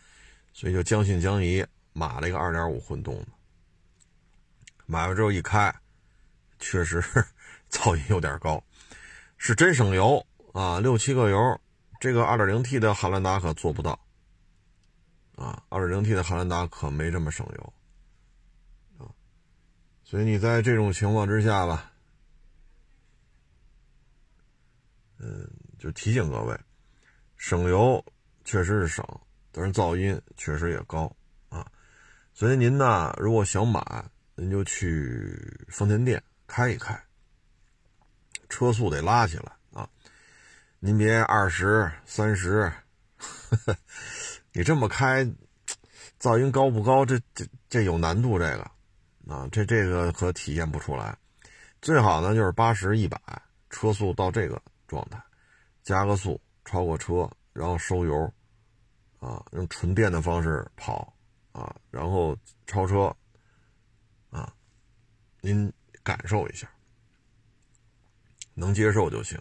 [0.55, 3.27] 所以就将信将疑买了一个2.5混动的。
[4.87, 5.71] 买了之后一开，
[6.59, 7.05] 确实
[7.71, 8.65] 噪音有点高，
[9.37, 11.61] 是真省油啊，六七个油。
[12.01, 13.99] 这个 2.0T 的汉兰达可做不到。
[15.37, 17.73] 啊，2.0T 的汉兰达可没这么省油。
[18.99, 19.07] 啊，
[20.03, 21.93] 所以你在这种情况之下吧，
[25.19, 26.59] 嗯，就提醒各位，
[27.37, 28.05] 省油
[28.45, 29.05] 确实是省，
[29.53, 31.15] 但是噪音确实也高。
[31.49, 31.67] 啊，
[32.33, 33.81] 所以您呢，如果想买，
[34.37, 37.01] 您就去丰田店开一开，
[38.49, 39.58] 车速得拉起来。
[40.81, 42.73] 您别二十三十，
[44.55, 45.25] 你这么开，
[46.21, 47.05] 噪音高不高？
[47.05, 48.71] 这这这有难度，这个
[49.27, 51.19] 啊，这这个可体现不出来。
[51.83, 53.21] 最好呢就是八十一百，
[53.71, 55.21] 车速到这个状态，
[55.83, 58.33] 加个速超过车，然后收油，
[59.19, 61.13] 啊，用纯电的方式跑，
[61.51, 62.39] 啊，然后
[62.69, 63.13] 超车，
[64.31, 64.55] 啊，
[65.41, 65.73] 您
[66.05, 66.71] 感受一下，
[68.55, 69.37] 能接受就行。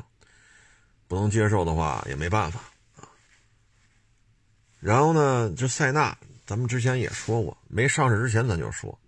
[1.08, 2.60] 不能接受的话也没办法
[2.98, 3.08] 啊。
[4.80, 9.00] 然后呢，这塞纳，咱们之前也说过，没上市之前咱就说，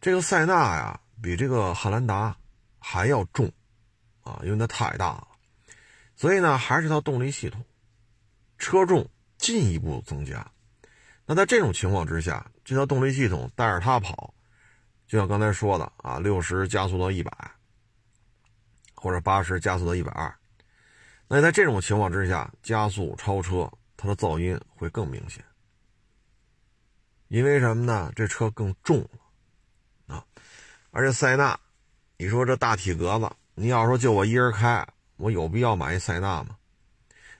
[0.00, 2.36] 这个塞纳呀，比这个汉兰达
[2.78, 3.50] 还要重
[4.22, 5.28] 啊，因为它太大了。
[6.16, 7.64] 所以呢，还是套动力系统，
[8.58, 10.46] 车重进一步增加。
[11.24, 14.34] 那在这种情况之下，这套动力系统带着它跑，
[15.06, 17.32] 就像刚才说的啊，六十加速到一百，
[18.94, 20.34] 或者八十加速到一百二。
[21.32, 25.44] 那在这种情况之下，加速超车，它的噪音会更明显。
[27.28, 28.10] 因为什么呢？
[28.16, 30.26] 这车更重了啊！
[30.90, 31.56] 而且塞纳，
[32.16, 34.84] 你说这大体格子，你要说就我一人开，
[35.18, 36.56] 我有必要买一塞纳吗？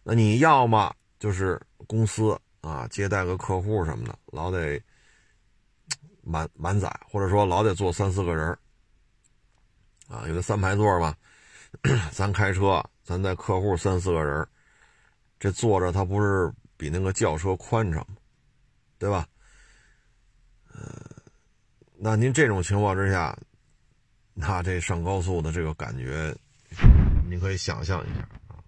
[0.05, 4.81] 那你要么就是公司啊，接待个客户什么的，老得
[6.23, 8.57] 满满载，或者说老得坐三四个人
[10.07, 11.13] 啊，有的三排座嘛，
[12.15, 12.81] 咱开车。
[13.11, 14.47] 咱在客户三四个人，
[15.41, 18.17] 这坐着他不是比那个轿车宽敞吗？
[19.01, 19.27] 对吧？
[20.73, 20.95] 呃，
[21.97, 23.37] 那您这种情况之下，
[24.33, 26.33] 那这上高速的这个感觉，
[27.29, 28.63] 你可以想象一下啊。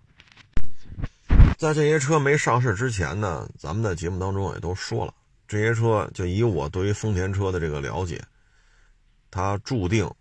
[1.57, 5.14] 在这些车没上市之前呢，咱们在节目当中也都说了，
[5.46, 8.20] 这些车就以我对于丰田车的这个了解，
[9.31, 10.12] 它注定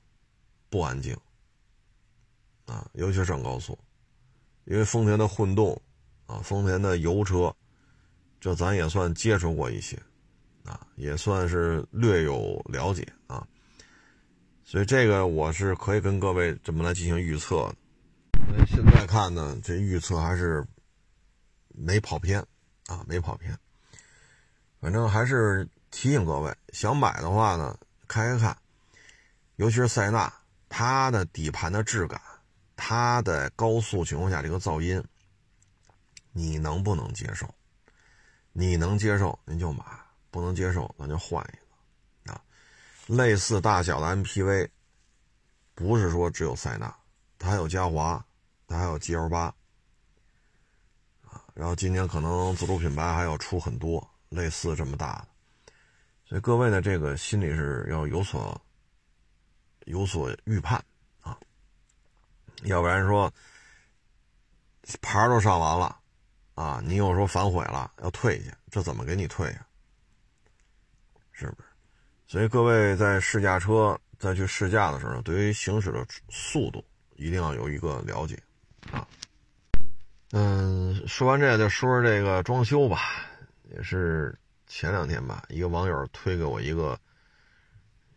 [0.69, 1.17] 不安静
[2.67, 3.75] 啊，尤其上高速。
[4.71, 5.79] 因为丰田的混动，
[6.27, 7.53] 啊，丰田的油车，
[8.39, 10.01] 这咱也算接触过一些，
[10.63, 13.45] 啊，也算是略有了解啊，
[14.63, 18.65] 所以这个我是可以跟各位这么来进行预测的。
[18.65, 20.65] 现在看呢，这预测还是
[21.67, 22.39] 没跑偏，
[22.88, 23.53] 啊，没跑偏。
[24.79, 28.57] 反正还是提醒各位，想买的话呢，开开看，
[29.57, 30.34] 尤其是塞纳，
[30.69, 32.21] 它的底盘的质感。
[32.83, 35.03] 它的高速情况下这个噪音，
[36.31, 37.47] 你能不能接受？
[38.53, 39.85] 你能接受您就买，
[40.31, 42.41] 不能接受咱就换一个啊。
[43.05, 44.67] 类似大小的 MPV，
[45.75, 46.91] 不是说只有塞纳，
[47.37, 48.25] 它还有嘉华，
[48.65, 49.41] 它还有 GL 八
[51.21, 51.45] 啊。
[51.53, 55.27] 然后今年可能自主品牌还要出很多类似这么大的，
[56.25, 58.59] 所以各位呢，这个心里是要有所
[59.85, 60.83] 有所预判。
[62.63, 63.32] 要不然说
[65.02, 65.97] 牌都上完了，
[66.54, 69.65] 啊，你又说反悔了要退去，这怎么给你退呀？
[71.32, 71.67] 是不是？
[72.28, 76.84] 所以各位在试驾车再去试驾的时候，对于行驶的速度
[77.15, 78.41] 一定要有一个了解
[78.91, 79.08] 啊。
[80.32, 83.26] 嗯，说完这个就说说这个装修吧，
[83.63, 87.00] 也是前两天吧，一个网友推给我一个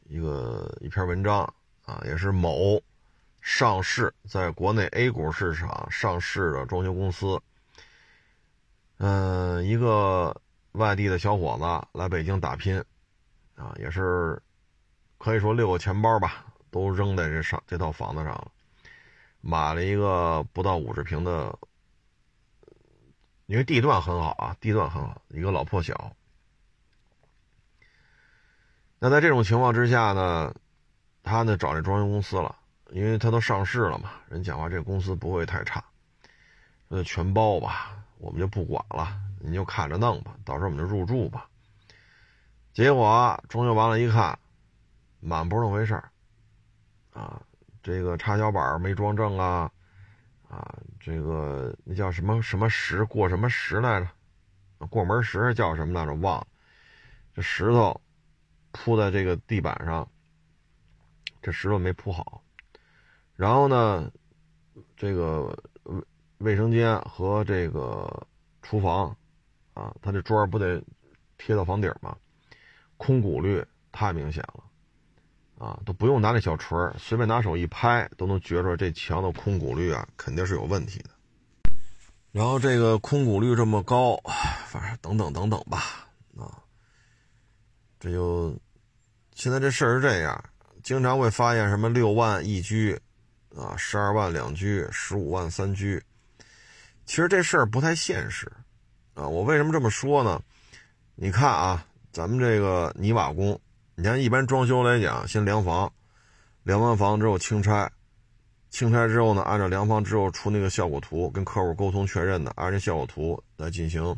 [0.04, 1.42] 一个一篇文章
[1.84, 2.82] 啊，也是某。
[3.44, 7.38] 上市在国内 A 股市场上市的装修公司，
[8.96, 10.34] 嗯，一个
[10.72, 12.82] 外地的小伙子来北京打拼，
[13.54, 14.42] 啊，也是
[15.18, 18.50] 可以说六个钱包吧，都扔在这上这套房子上了，
[19.42, 21.58] 买了一个不到五十平的，
[23.44, 26.16] 因为地段很好啊，地段很好，一个老破小。
[28.98, 30.54] 那在这种情况之下呢，
[31.22, 32.56] 他呢找这装修公司了。
[32.90, 35.82] 因为他都上市了嘛，人讲话这公司不会太差，
[36.88, 41.48] 那就全包吧，我们就不管了，你就看着弄吧，到时候我们就入住吧。
[42.72, 44.38] 结果装修完了，一看，
[45.20, 46.10] 满不是那么回事儿，
[47.12, 47.40] 啊，
[47.82, 49.70] 这个插销板没装正啊，
[50.48, 54.08] 啊，这个那叫什么什么石过什么石来着？
[54.90, 56.12] 过门石叫什么来着？
[56.20, 56.46] 忘了。
[57.34, 58.00] 这石头
[58.70, 60.06] 铺在这个地板上，
[61.40, 62.43] 这石头没铺好。
[63.36, 64.10] 然后呢，
[64.96, 65.42] 这个
[65.84, 66.02] 卫
[66.38, 68.26] 卫生间和这个
[68.62, 69.16] 厨房，
[69.72, 70.82] 啊，它这砖不得
[71.38, 72.16] 贴到房顶吗？
[72.96, 74.64] 空鼓率太明显了，
[75.58, 81.10] 啊，都不用拿那小锤随便拿手一拍，都能觉出这墙的空鼓率啊，肯定是有问题的。
[82.30, 84.16] 然后这个空鼓率这么高，
[84.68, 86.62] 反正等等等等吧，啊，
[87.98, 88.56] 这就
[89.34, 90.44] 现在这事儿是这样，
[90.82, 92.98] 经常会发现什么六万一居，
[93.56, 96.02] 啊，十二万两居，十五万三居。
[97.06, 98.50] 其实这事儿不太现实，
[99.14, 100.42] 啊，我为什么这么说呢？
[101.14, 103.60] 你看啊，咱们这个泥瓦工，
[103.94, 105.92] 你看一般装修来讲，先量房，
[106.62, 107.90] 量完房之后清拆，
[108.70, 114.16] 清拆之后呢，按照量房之后出那个效果图，跟客户沟通确认的，按照效果图来进行。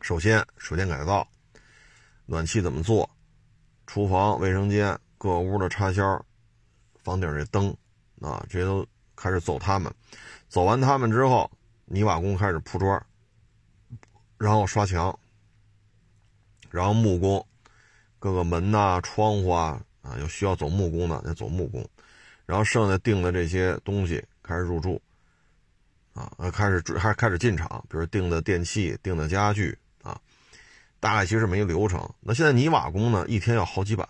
[0.00, 1.26] 首先，水电改造，
[2.26, 3.08] 暖气怎么做，
[3.86, 6.24] 厨房、卫生间各屋的插销，
[7.02, 7.76] 房顶这灯，
[8.20, 9.92] 啊，这些都开始走他们，
[10.48, 11.50] 走完他们之后。
[11.92, 13.04] 泥瓦工开始铺砖，
[14.38, 15.18] 然后刷墙，
[16.70, 17.44] 然后木工，
[18.20, 21.84] 各个门呐、窗户啊啊，有需要走木工的，得走木工，
[22.46, 25.02] 然后剩下订的这些东西开始入住，
[26.14, 30.16] 啊，开始还开始进场，比如订的电器、订的家具啊，
[31.00, 32.08] 大概其实没流程。
[32.20, 34.08] 那现在泥瓦工呢，一天要好几百，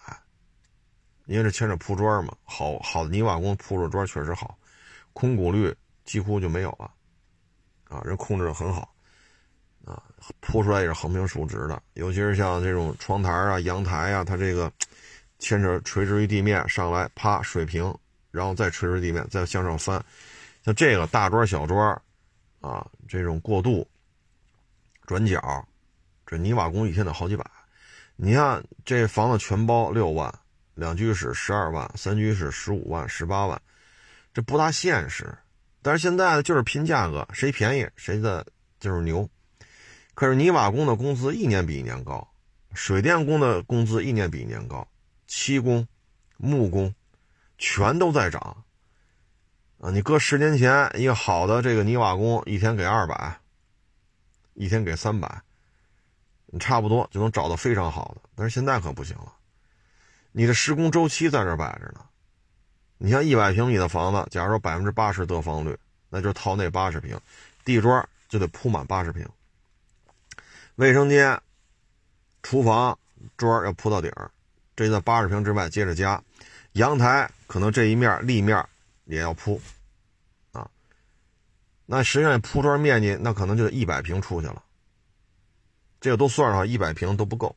[1.31, 4.59] 因为这牵扯铺砖嘛，好好的泥瓦工铺着砖确实好，
[5.13, 5.73] 空鼓率
[6.05, 6.91] 几乎就没有了。
[7.85, 8.93] 啊，人控制的很好，
[9.85, 10.03] 啊，
[10.41, 14.73] 铺出来也是横平竖直的，尤其是像这种窗台啊、阳台啊，它这个
[15.39, 17.97] 牵扯垂直于地面上来，啪水平，
[18.33, 20.05] 然后再垂直地面，再向上翻，
[20.65, 22.03] 像这个大砖、小砖，
[22.61, 23.87] 啊，这种过渡、
[25.07, 25.65] 转角，
[26.27, 27.45] 这泥瓦工一天得好几百。
[28.17, 30.33] 你看这房子全包六万，
[30.81, 33.61] 两居室十二万，三居室十五万、十八万，
[34.33, 35.37] 这不大现实。
[35.83, 38.47] 但是现在呢，就是拼价格，谁便宜谁的
[38.81, 39.29] 就是牛。
[40.15, 42.27] 可是泥瓦工的工资一年比一年高，
[42.73, 44.89] 水电工的工资一年比一年高，
[45.27, 45.87] 漆工、
[46.39, 46.95] 木工
[47.59, 48.65] 全都在涨。
[49.81, 53.39] 啊，你搁十年前，一个好的这个泥瓦工一天给二百，
[54.55, 55.43] 一天给三百，
[56.47, 58.23] 你差不多就能找到非常好的。
[58.35, 59.33] 但是现在可不行了，
[60.33, 62.01] 你的施工周期在这摆着呢。
[63.03, 65.75] 你像一百平米的房子，假如说百分之八十得房率，
[66.11, 67.19] 那就套那八十平，
[67.65, 69.27] 地砖就得铺满八十平，
[70.75, 71.41] 卫生间、
[72.43, 72.99] 厨房
[73.39, 74.31] 砖要铺到顶儿，
[74.77, 76.23] 这在八十平之外接着加，
[76.73, 78.63] 阳台可能这一面立面
[79.07, 79.59] 也要铺，
[80.53, 80.69] 啊，
[81.87, 84.63] 那实际上铺砖面积那可能就得一百平出去了，
[86.03, 87.57] 这个都算上一百平都不够，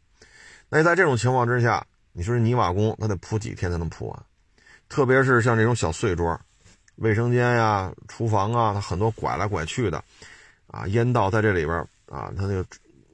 [0.70, 4.26] 那在这种情况之下，你说泥瓦工他得铺几天才能铺完？
[4.88, 6.40] 特别是像这种小碎砖，
[6.98, 10.04] 卫生间呀、厨房啊，它很多拐来拐去的，
[10.68, 12.64] 啊，烟道在这里边啊，它那个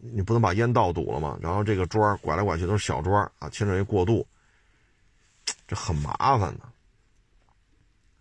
[0.02, 1.40] 你不能把烟道堵了嘛。
[1.42, 4.28] 然后这个砖拐来拐去都是小砖啊，牵扯一过渡，
[5.66, 6.62] 这很麻烦的。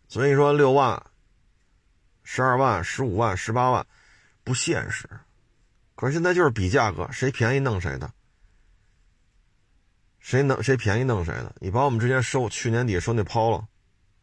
[0.07, 1.03] 所以说六万、
[2.23, 3.85] 十二万、十五万、十八万
[4.45, 5.09] 不现实，
[5.97, 8.09] 可是现在就是比价格，谁便宜弄谁的。
[10.29, 11.55] 谁能谁便宜弄谁的？
[11.59, 13.67] 你把我们之前收去年底收那抛了，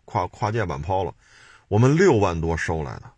[0.06, 1.12] 跨跨界版抛了，
[1.68, 3.12] 我们六万多收来的，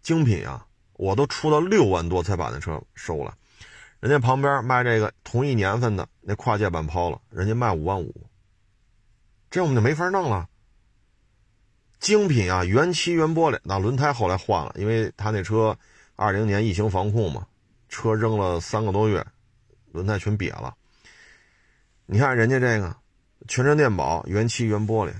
[0.00, 0.66] 精品啊！
[0.94, 3.36] 我都出到六万多才把那车收了，
[4.00, 8.14] 人家旁边卖这个同一年份的那跨界版抛了，人家卖五万五，
[9.50, 10.48] 这我们就没法弄了。
[12.00, 15.76] 精品啊，原漆原玻璃，那轮胎后来换了，因为他那车
[16.16, 17.46] 二零年疫情防控嘛，
[17.90, 19.26] 车扔了三个多月，
[19.92, 20.74] 轮胎全瘪了。
[22.10, 22.96] 你看人家这个，
[23.48, 25.12] 全车电保，原漆原玻璃，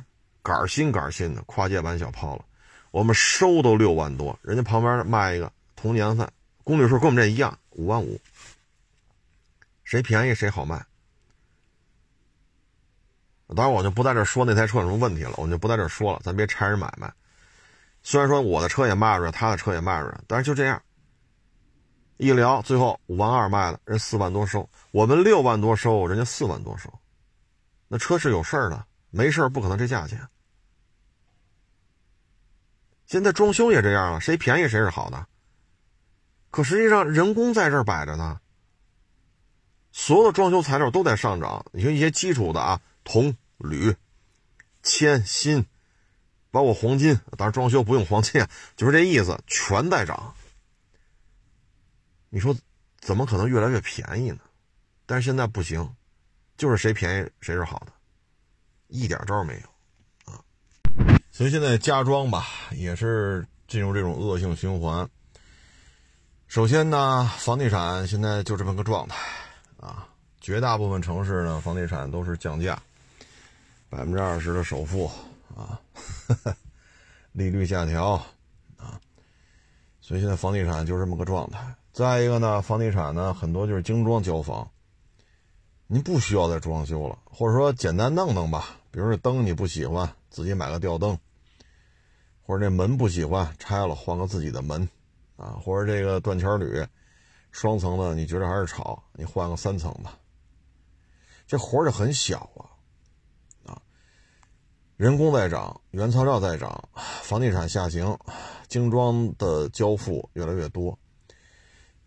[0.43, 2.45] 杆新杆新的跨界版小炮了，
[2.93, 6.27] 我们收都六万多，人家旁边卖一个同年份，
[6.65, 8.19] 公里数跟我们这一样，五万五，
[9.85, 10.83] 谁便宜谁好卖。
[13.55, 17.13] 当然我就不在这说那台车有什么问题了，我就不在这说了，咱别拆人买卖。
[18.03, 20.81] 虽然说我的车也卖出去，他的车也卖出去，但是就这样。
[22.19, 26.93] 一聊，最后五万二卖了，人四万多收，我们六万多收，人家四万多收，
[27.87, 30.21] 那车是有事儿的，没事儿不可能这价钱。
[33.07, 35.27] 现在装修也这样了，谁便宜谁是好的。
[36.51, 38.41] 可实际上人工在这儿摆着呢，
[39.93, 41.65] 所有的装修材料都在上涨。
[41.73, 43.95] 你说一些基础的啊，铜、铝、
[44.83, 45.65] 铅、锌，
[46.51, 48.45] 包括黄金，当然装修不用黄金，
[48.77, 50.35] 就是这意思，全在涨。
[52.31, 52.57] 你说
[53.01, 54.41] 怎么可能越来越便宜呢？
[55.07, 55.95] 但是现在不行，
[56.59, 57.93] 就是谁便宜谁是好的，
[58.89, 60.39] 一点招没有啊。
[61.31, 65.09] 所以现在家装吧，也是进入这种恶性循环。
[66.49, 69.17] 首先呢，房地产现在就这么个状态
[69.79, 70.07] 啊，
[70.41, 72.79] 绝大部分城市呢，房地产都是降价，
[73.89, 75.11] 百分之二十的首付
[75.57, 75.81] 啊，
[77.33, 78.13] 利率下调
[78.77, 79.01] 啊，
[80.03, 81.75] 所以现在房地产就这么个状态。
[81.99, 84.71] 再一个呢，房地产呢很多就是精装交房，
[85.89, 91.19] 您不需要再装修了，或者说简单弄弄吧，比如说灯你不喜欢，自己买个吊灯，
[92.41, 94.89] 或者这门不喜欢拆了换个自己的门，
[95.35, 96.87] 啊，或者这个断桥铝，
[97.51, 100.11] 双层的你觉得还是吵，你换个三层的，
[101.49, 102.63] 这活儿就很小啊，
[103.73, 103.83] 啊，
[104.97, 106.89] 人工在涨，原材料在涨，
[107.25, 108.17] 房地产下行，
[108.69, 110.97] 精装的交付越来越多。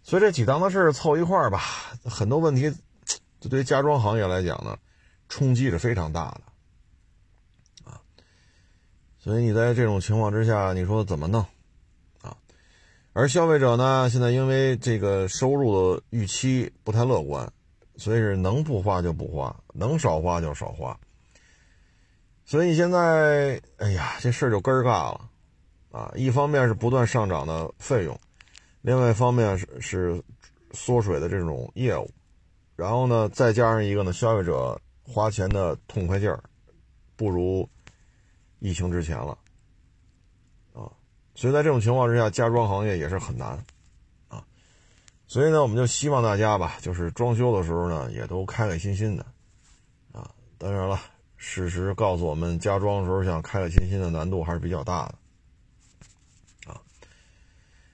[0.03, 1.59] 所以这几档子事凑一块儿吧，
[2.03, 2.73] 很多问题，
[3.39, 4.77] 这对于家装行业来讲呢，
[5.29, 8.01] 冲击是非常大的，啊，
[9.19, 11.45] 所以你在这种情况之下，你说怎么弄，
[12.21, 12.35] 啊？
[13.13, 17.49] 而消费者呢，现在因为这个收入的预期不太乐观，
[17.95, 20.99] 所以是能不花就不花，能少花就少花。
[22.43, 25.29] 所以现在，哎呀，这事儿就根儿尬了，
[25.91, 28.19] 啊，一方面是不断上涨的费用。
[28.82, 30.23] 另外一方面是是
[30.71, 32.09] 缩水的这种业务，
[32.75, 36.43] 然后呢，再加上一个呢，消费者花钱的痛快劲儿，
[37.15, 37.67] 不如
[38.59, 39.38] 疫情之前了，
[40.73, 40.89] 啊，
[41.36, 43.49] 所以在这种情况之下，家装行业也是很难，
[44.29, 44.43] 啊，
[45.27, 49.23] 所以呢，我们就希望大家吧，就是装修的时候呢，也都开开心心的，
[50.11, 50.99] 啊，当然了，
[51.38, 55.15] 事实告诉我们，家装的时候想开开心心的难度还是比较大的。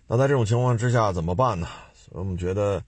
[0.10, 1.68] 那在这种情况之下怎么办呢？
[2.12, 2.82] 我们觉得，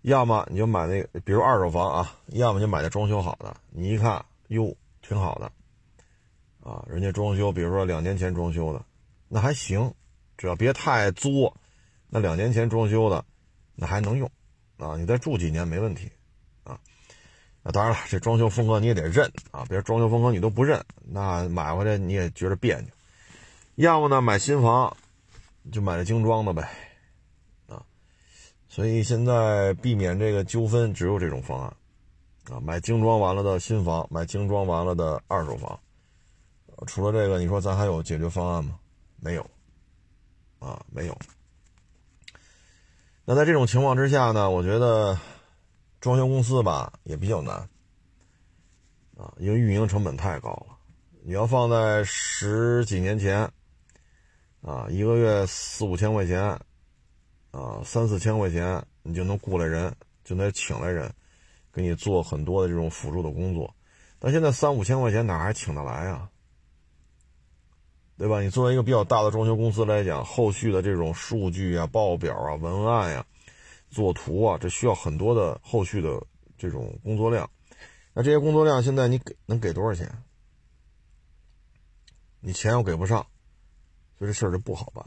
[0.00, 3.54] 要么你就买那个，比如二手房啊，要么就买那装修好的。
[3.70, 5.52] 你一看，哟，挺好的，
[6.66, 8.82] 啊，人家装修，比如说两年前装修的，
[9.28, 9.92] 那还行，
[10.38, 11.54] 只要别太作，
[12.08, 13.22] 那两年前装修的，
[13.74, 14.30] 那还能用，
[14.78, 16.10] 啊，你再住几年没问题，
[16.64, 16.80] 啊，
[17.62, 22.88] 那当然了，这装修风格你也得认啊，别装修风格你都不认，那买回来你也觉得别扭。
[23.74, 24.96] 要么呢，买新房。
[25.72, 26.68] 就买了精装的呗，
[27.68, 27.82] 啊，
[28.68, 31.76] 所以现在避免这个纠纷只有这种方案，
[32.50, 35.80] 啊，买精装完了的新房，买精装完了的二手房，
[36.86, 38.78] 除了这个，你说咱还有解决方案吗？
[39.16, 39.50] 没有，
[40.58, 41.18] 啊，没有。
[43.24, 45.18] 那在这种情况之下呢，我觉得
[45.98, 47.56] 装修公司吧也比较难，
[49.16, 50.76] 啊，因为运营成本太高了，
[51.22, 53.50] 你要放在十几年前。
[54.64, 56.40] 啊，一个月四五千块钱，
[57.50, 59.94] 啊，三四千块钱，你就能雇来人，
[60.24, 61.12] 就能请来人，
[61.70, 63.74] 给你做很多的这种辅助的工作。
[64.18, 66.30] 但现在三五千块钱哪还请得来啊？
[68.16, 68.40] 对吧？
[68.40, 73.26] 你作为一个比较大的装修公司来讲，后续的这种数据啊、报表啊、文案呀、
[73.90, 76.24] 做图啊，这需要很多的后续的
[76.56, 77.50] 这种工作量。
[78.14, 80.10] 那这些工作量现在你给能给多少钱？
[82.40, 83.26] 你钱又给不上。
[84.26, 85.04] 这事儿就不好办，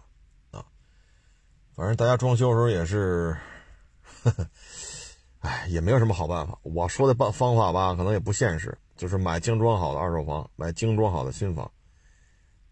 [0.52, 0.66] 啊，
[1.76, 3.36] 反正大家装修的时候也是，
[5.40, 6.58] 哎，也没有什么好办法。
[6.64, 11.70] 我说的办方法吧，可能也不现实，就是买精装好的二手房，买精装好的新房，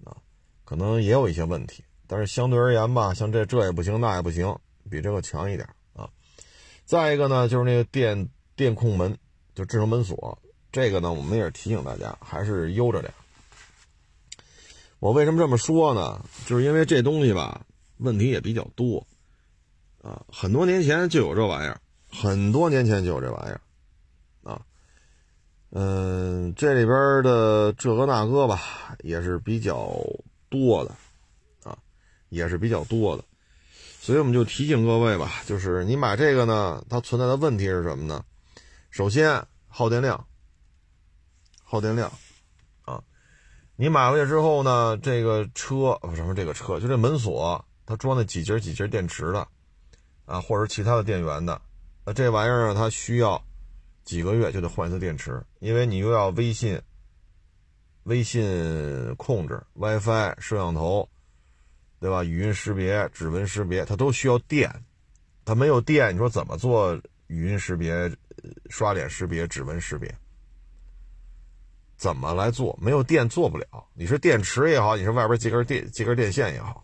[0.04, 0.16] 啊，
[0.64, 4.56] 可能也有一些问题，但是相对而言吧，像这这也不行，那也不行，
[4.90, 6.10] 比这个强一点啊。
[6.86, 9.18] 再一个呢，就是那个电电控门，
[9.54, 10.38] 就智能门锁，
[10.72, 13.14] 这个呢，我们也是提醒大家，还是悠着点。
[15.06, 16.26] 我为什么这么说呢？
[16.48, 17.64] 就是因为这东西吧，
[17.98, 19.06] 问题也比较多，
[20.02, 21.80] 啊，很多年前就有这玩意儿，
[22.10, 23.62] 很多年前就有这玩意儿，
[24.52, 24.60] 啊，
[25.70, 29.96] 嗯，这里边的这个那个吧，也是比较
[30.50, 30.96] 多的，
[31.70, 31.78] 啊，
[32.30, 33.24] 也是比较多的，
[34.00, 38.26] 所以我们就提醒各位吧，就是你买这个呢，它存在的问题是什么呢？
[38.90, 40.26] 首先耗电量，
[41.64, 42.12] 耗电量。
[43.78, 49.46] 你买回去之后呢，这个车什么这个车，就这门锁，它装的几节几节电池的，
[50.26, 51.62] 啊，或者其他的电源的，
[52.06, 53.44] 那这玩意儿，它需要
[54.06, 56.82] 几个月就得换一次电池，因为你又要微信、
[58.04, 61.10] 微信控制、WiFi、摄像头，
[62.00, 62.24] 对吧？
[62.24, 64.72] 语音识别、指纹识别，它都需要电，
[65.44, 66.98] 它没有电，你说怎么做
[67.28, 68.10] 语音识别、
[68.70, 70.16] 刷脸识别、指纹识别？
[71.98, 72.78] 怎么来做？
[72.82, 73.66] 没有电做不了。
[73.94, 76.84] 你是电池也好，你是外边接根电接根电线也好。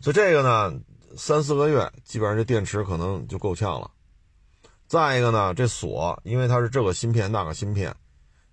[0.00, 0.80] 所以这个呢，
[1.16, 3.90] 三四个月基本上这电池可能就够呛了。
[4.88, 7.94] 再一个呢，这锁因为它是这个芯片那个芯片，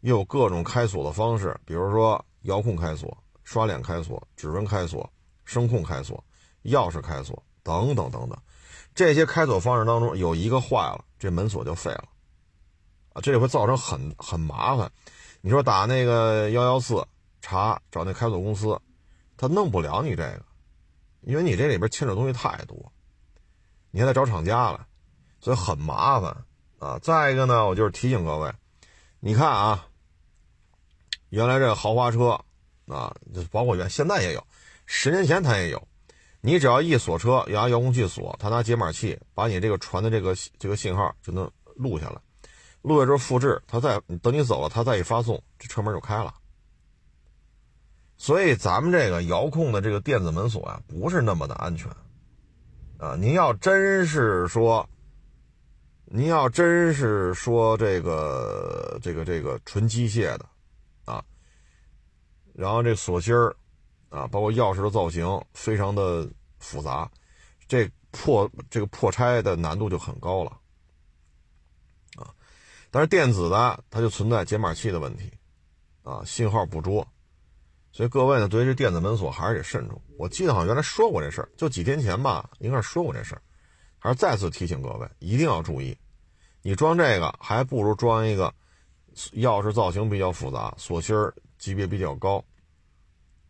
[0.01, 5.11] 又有各种开锁的方式，比如说遥控开锁、刷脸开锁、指纹开锁、
[5.43, 6.23] 声控开锁、
[6.63, 8.37] 钥匙开锁等等等等。
[8.93, 12.03] 这些开锁方式当中有一个坏了，这门锁就废了！
[13.21, 14.91] 这会造成很很麻烦。
[15.41, 17.05] 你说打那个幺幺四
[17.41, 18.79] 查找那开锁公司，
[19.37, 20.41] 他弄不了你这个，
[21.21, 22.91] 因为你这里边牵扯东西太多，
[23.91, 24.85] 你还得找厂家了，
[25.39, 26.35] 所以很麻烦
[26.79, 26.99] 啊。
[26.99, 28.53] 再一个呢，我就是提醒各位，
[29.19, 29.87] 你看啊，
[31.29, 32.39] 原来这个豪华车
[32.87, 34.45] 啊，就包括原现在也有，
[34.85, 35.87] 十年前它也有。
[36.41, 42.21] 你只要一锁车，要拿遥控器锁，他拿解码器把你这个传的这个这个信号就能录下来，
[42.81, 46.33] 录下之后复制，他再等你走了，他再一发送，这车门就开了。
[48.17, 51.89] 所以咱们这个遥控的这个电子门锁啊，不是那么的安全
[52.97, 53.15] 啊！
[53.15, 54.87] 您要真是说，
[56.05, 60.45] 您要真是说这个这个这个纯机械的
[61.05, 61.23] 啊，
[62.53, 63.55] 然后这锁芯儿。
[64.11, 66.27] 啊，包括钥匙的造型非常的
[66.57, 67.07] 复杂，
[67.67, 70.57] 这破这个破拆的难度就很高了，
[72.91, 75.31] 但是电子的它就存在解码器的问题，
[76.03, 77.07] 啊，信号捕捉，
[77.91, 80.01] 所以各位呢，对于这电子门锁还是得慎重。
[80.17, 83.41] 我记得好像原来说过这事儿，就几天前吧，应该是说过这事儿，
[83.97, 85.97] 还是再次提醒各位一定要注意，
[86.61, 88.53] 你装这个还不如装一个
[89.33, 92.43] 钥匙造型比较复杂，锁芯儿级别比较高，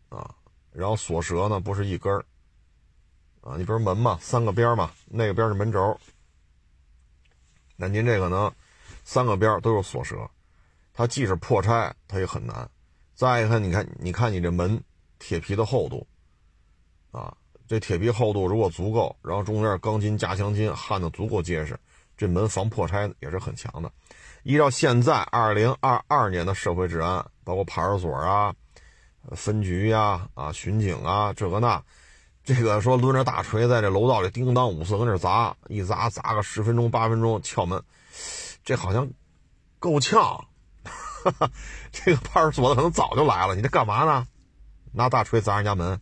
[0.08, 0.34] 啊。
[0.72, 2.24] 然后锁舌呢，不是一根儿，
[3.40, 5.98] 啊，你比如门嘛，三个边嘛，那个边是门轴，
[7.74, 8.52] 那您这个呢，
[9.12, 10.18] 三个边都是锁舌，
[10.94, 12.70] 它既是破拆，它也很难。
[13.12, 14.80] 再一看，你看，你看你这门
[15.18, 16.06] 铁皮的厚度，
[17.10, 17.36] 啊，
[17.66, 21.76] 这铁皮厚度如果足够，然后中间钢筋加强筋焊的足够结实，
[22.16, 23.90] 这门防破拆也是很强的。
[24.44, 28.54] 依照现在二零二二年的社会治安，包括派出所啊。
[29.32, 31.82] 分局呀，啊，巡警啊，这个那，
[32.44, 37.82] 这个说抡着大锤在这楼道里叮当五四跟那砸，一砸砸个十分钟八分钟撬门，
[38.64, 39.10] 这好像
[39.78, 40.46] 够呛。
[41.92, 44.26] 这个派出所的可能早就来了，你这干嘛呢？
[44.92, 46.00] 拿大锤砸人家门，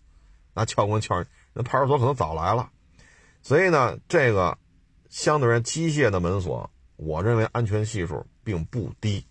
[0.54, 2.70] 拿撬棍撬人，那派出所可能早来了。
[3.42, 4.56] 所以呢，这个
[5.10, 9.26] 相对而言机械的门锁，我认为安全系数并不低，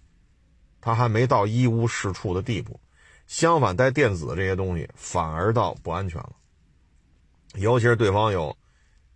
[0.82, 2.80] 它还没到一无是处的地步。
[3.26, 6.36] 相反，带电子这些东西反而倒不安全了，
[7.56, 8.56] 尤其是对方有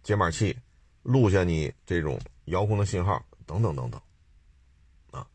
[0.04, 0.58] 解码器
[1.04, 4.02] 录下你这种遥控的信号等等等等，
[5.12, 5.28] 啊，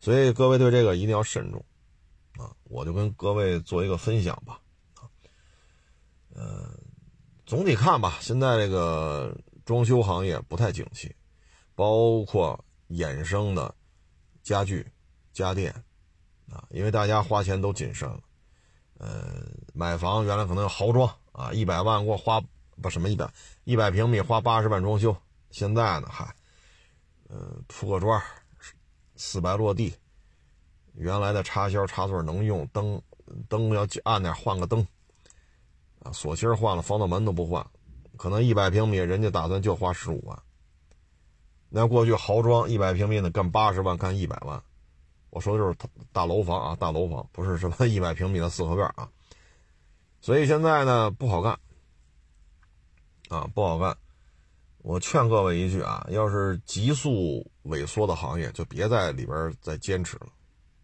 [0.00, 1.64] 所以各位对这个一定要慎重，
[2.36, 4.60] 啊，我就跟各位做一个分享吧，
[4.94, 5.08] 啊，
[6.34, 6.70] 呃，
[7.46, 11.14] 总体看吧，现在这个装修行业不太景气，
[11.74, 13.74] 包括衍生的
[14.42, 14.90] 家具、
[15.32, 15.74] 家电。
[16.52, 18.20] 啊，因为大家花钱都谨慎了，
[18.98, 22.42] 呃，买房原来可能豪装啊，一百万给我花
[22.82, 23.32] 不什么一百
[23.62, 25.16] 一百平米花八十万装修，
[25.52, 26.34] 现在呢，嗨，
[27.32, 28.20] 呃，铺个砖，
[29.14, 29.94] 四百落地，
[30.94, 33.00] 原来的插销插座能用，灯
[33.48, 34.84] 灯要暗点换个灯，
[36.02, 37.64] 啊，锁芯换了，防盗门都不换，
[38.16, 40.42] 可能一百平米人家打算就花十五万，
[41.68, 44.60] 那过去豪装一百平米的干八十万干一百万。
[45.30, 45.78] 我说的就是
[46.10, 49.08] 大楼房啊，大楼房不是什么一百平米的四合院啊，
[50.20, 51.56] 所以现在呢不好干。
[53.28, 53.96] 啊，不好干。
[54.82, 60.26] 我劝各位一句啊，要是急速萎缩的行业，就别在里边再坚持了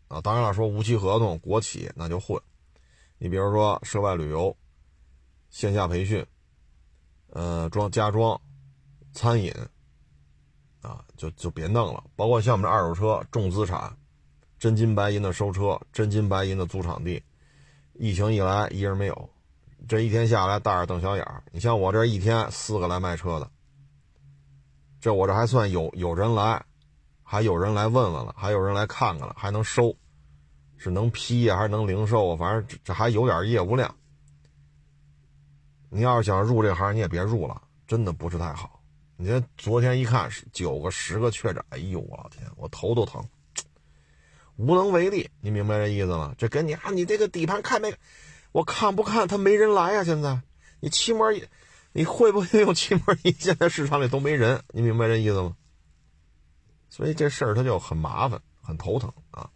[0.09, 0.21] 啊。
[0.21, 2.41] 当然了，说无期合同、国企那就混。
[3.19, 4.57] 你比如说涉外旅游、
[5.51, 6.25] 线下培训、
[7.31, 8.41] 呃装家装、
[9.13, 9.53] 餐饮
[10.83, 12.05] 啊，就就别弄了。
[12.15, 13.97] 包括像我们这二手车重资产。
[14.59, 17.23] 真金白银的收车，真金白银的租场地，
[17.93, 19.31] 疫情一来一人没有，
[19.87, 21.45] 这一天下来大眼瞪小眼儿。
[21.53, 23.51] 你像我这一天四个来卖车的，
[25.07, 26.61] 这我这还算有有人来，
[27.23, 29.95] 还有人来问问了，还有人来看看了，还能收，
[30.77, 32.37] 是能批呀还是能零售啊？
[32.37, 33.95] 反正这这还有点业务量。
[35.91, 38.83] 你要是想入这行，你也别入了，真的不是太好。
[39.17, 43.25] 你这昨天一看九个十个确诊，哎呦我老天，我头都疼。
[44.57, 46.35] 无能为力，你明白这意思吗？
[46.37, 47.95] 这跟你啊，你这个底盘看没？
[48.51, 49.29] 我看不看？
[49.29, 50.03] 他没人来呀！
[50.03, 50.41] 现在
[50.81, 51.45] 你漆膜仪，
[51.97, 53.33] 你会不会用漆膜仪？
[53.39, 55.57] 现在市场里都没人， 你明白这意思吗？
[56.91, 59.49] 所以这事儿他就很麻烦，很头疼啊。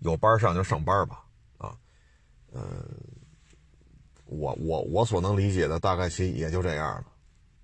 [0.00, 1.24] 有班上就上班吧，
[1.56, 1.74] 啊，
[2.52, 2.86] 嗯，
[4.26, 6.86] 我我我所能理解的大概其也就这样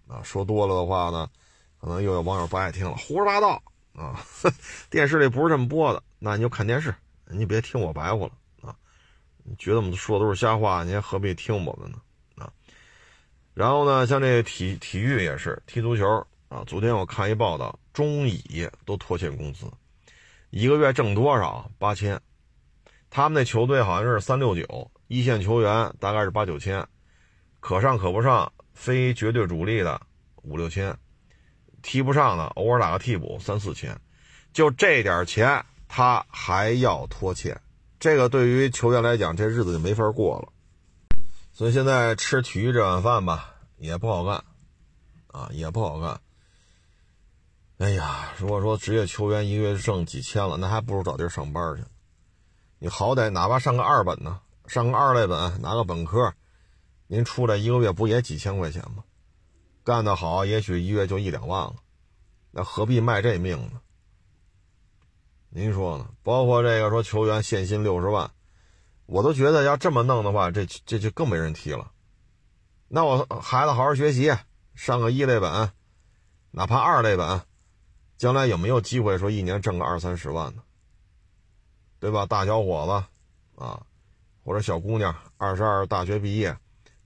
[0.09, 1.29] 了，啊，说多了的话呢，
[1.79, 3.63] 可能又有网友不爱听了，胡说八道。
[3.93, 4.19] 啊，
[4.89, 6.95] 电视里不是这么播的，那你就看电视，
[7.27, 8.33] 你别听我白话了
[8.63, 8.75] 啊。
[9.45, 11.99] 你觉得我们说的都是瞎话，你还何必听我们呢？
[13.57, 16.07] 然后呢，像这体体育也是踢足球
[16.51, 16.63] 啊。
[16.67, 19.65] 昨天我看一报道，中乙都拖欠工资，
[20.51, 21.71] 一个月挣多少？
[21.79, 22.21] 八千。
[23.09, 26.87] 他们那球队好像是三六九，一线球员大概是八九千，
[27.59, 29.99] 可上可不上，非绝对主力的
[30.43, 30.95] 五六千，
[31.81, 33.99] 踢不上的偶尔打个替补三四千，
[34.53, 37.59] 就这点钱他还要拖欠，
[37.99, 40.53] 这个对于球员来讲，这日子就没法过了。
[41.57, 44.45] 所以现在吃体育这碗饭吧，也不好干，
[45.29, 46.21] 啊，也不好干。
[47.79, 51.83] 哎呀，如果说职业球员一个月挣几千了，那还不如找地儿上班去。
[52.79, 56.35] 你好歹哪怕上个二本呢，上个二类本，拿个本科，
[57.07, 59.03] 您出来一个月不也几千块钱吗？
[59.83, 61.77] 干得好，也许一月就一两万了，
[62.51, 63.81] 那何必卖这命呢？
[65.49, 66.07] 您说呢？
[66.23, 68.31] 包括这个说球员限薪六十万，
[69.07, 71.91] 我都觉得要这么弄的话，这这就更没人踢了。
[72.89, 74.33] 那我孩子好好学习，
[74.75, 75.71] 上个一类本，
[76.51, 77.41] 哪怕二类本，
[78.17, 80.63] 将来有没有机会说一年挣个二三十万呢？
[81.99, 82.27] 对吧？
[82.27, 83.81] 大小伙子，啊，
[84.45, 86.57] 或者小姑娘，二十二大学毕业，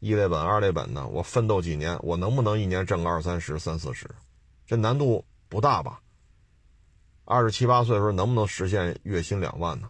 [0.00, 4.10] 一类本、二类本的，我奋斗几年，我能不能一年挣个二三十、三四十？
[4.66, 6.00] 这难度不大吧？
[7.24, 9.88] 二十七八岁的时候能不能实现月薪两万呢？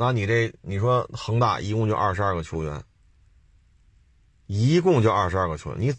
[0.00, 2.82] 那你这，你说恒大一共就二十二个球员，
[4.46, 5.94] 一共就二十二个球员，你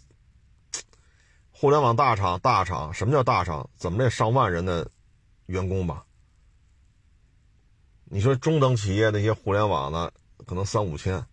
[1.52, 3.70] 互联网大厂，大厂什么叫大厂？
[3.76, 4.90] 怎么这上万人的
[5.46, 6.04] 员工吧？
[8.06, 10.12] 你说中等企业那些互联网的
[10.46, 11.24] 可能三五千，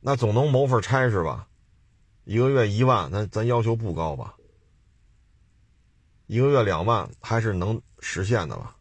[0.00, 1.46] 那总能谋份差事吧？
[2.24, 4.36] 一个月一万，那咱要求不高吧？
[6.28, 8.74] 一个月两万还是能实现的吧？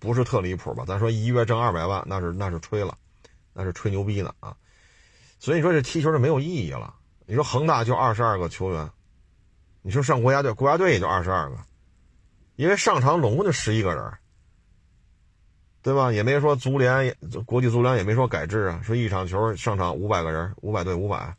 [0.00, 0.84] 不是特离谱吧？
[0.84, 2.98] 咱说一月挣二百万，那是那是吹了，
[3.52, 4.56] 那是吹牛逼呢啊！
[5.38, 6.92] 所以你说这踢球就没有意义了。
[7.26, 8.90] 你说恒大就二十二个球员，
[9.82, 11.56] 你说上国家队，国家队也就二十二个，
[12.56, 14.12] 因为上场总共就十一个人。
[15.82, 16.12] 对吧？
[16.12, 21.34] 也没说足联，国际足联也没说改制啊，说一场球上场五百个人，五百对五百。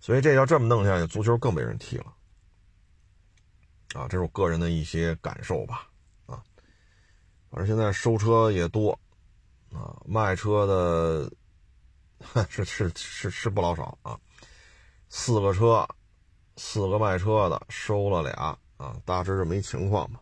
[0.00, 2.06] 所以这要这么弄下去，足球更没人踢了。
[3.92, 5.89] 啊，这是我个人的一些感受吧。
[7.50, 8.92] 反正现在收车也多，
[9.72, 11.32] 啊，卖车的
[12.48, 14.18] 是是是是不老少啊。
[15.08, 15.84] 四个车，
[16.56, 20.20] 四个卖车的收了俩啊，大致这么一情况吧。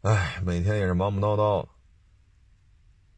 [0.00, 1.68] 哎，每天也是忙忙叨叨的，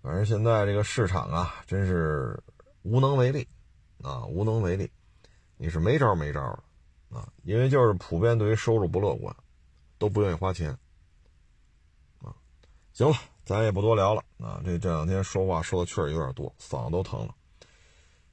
[0.03, 2.39] 反正现在这个市场啊，真是
[2.83, 3.49] 无能为力
[4.03, 4.91] 啊，无能为力，
[5.57, 9.35] 你是没招没招的啊，因为就是普遍对于收入不乐观，
[9.97, 10.79] 都不愿意花钱。
[12.95, 17.35] 行了，咱也不多聊了啊，这这两天说话说的确实有点多，嗓子都疼了。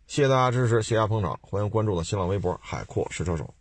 [0.06, 3.52] 谢谢大家支持，谢谢大家捧场，欢迎关注我的新浪微博“海阔试车手”。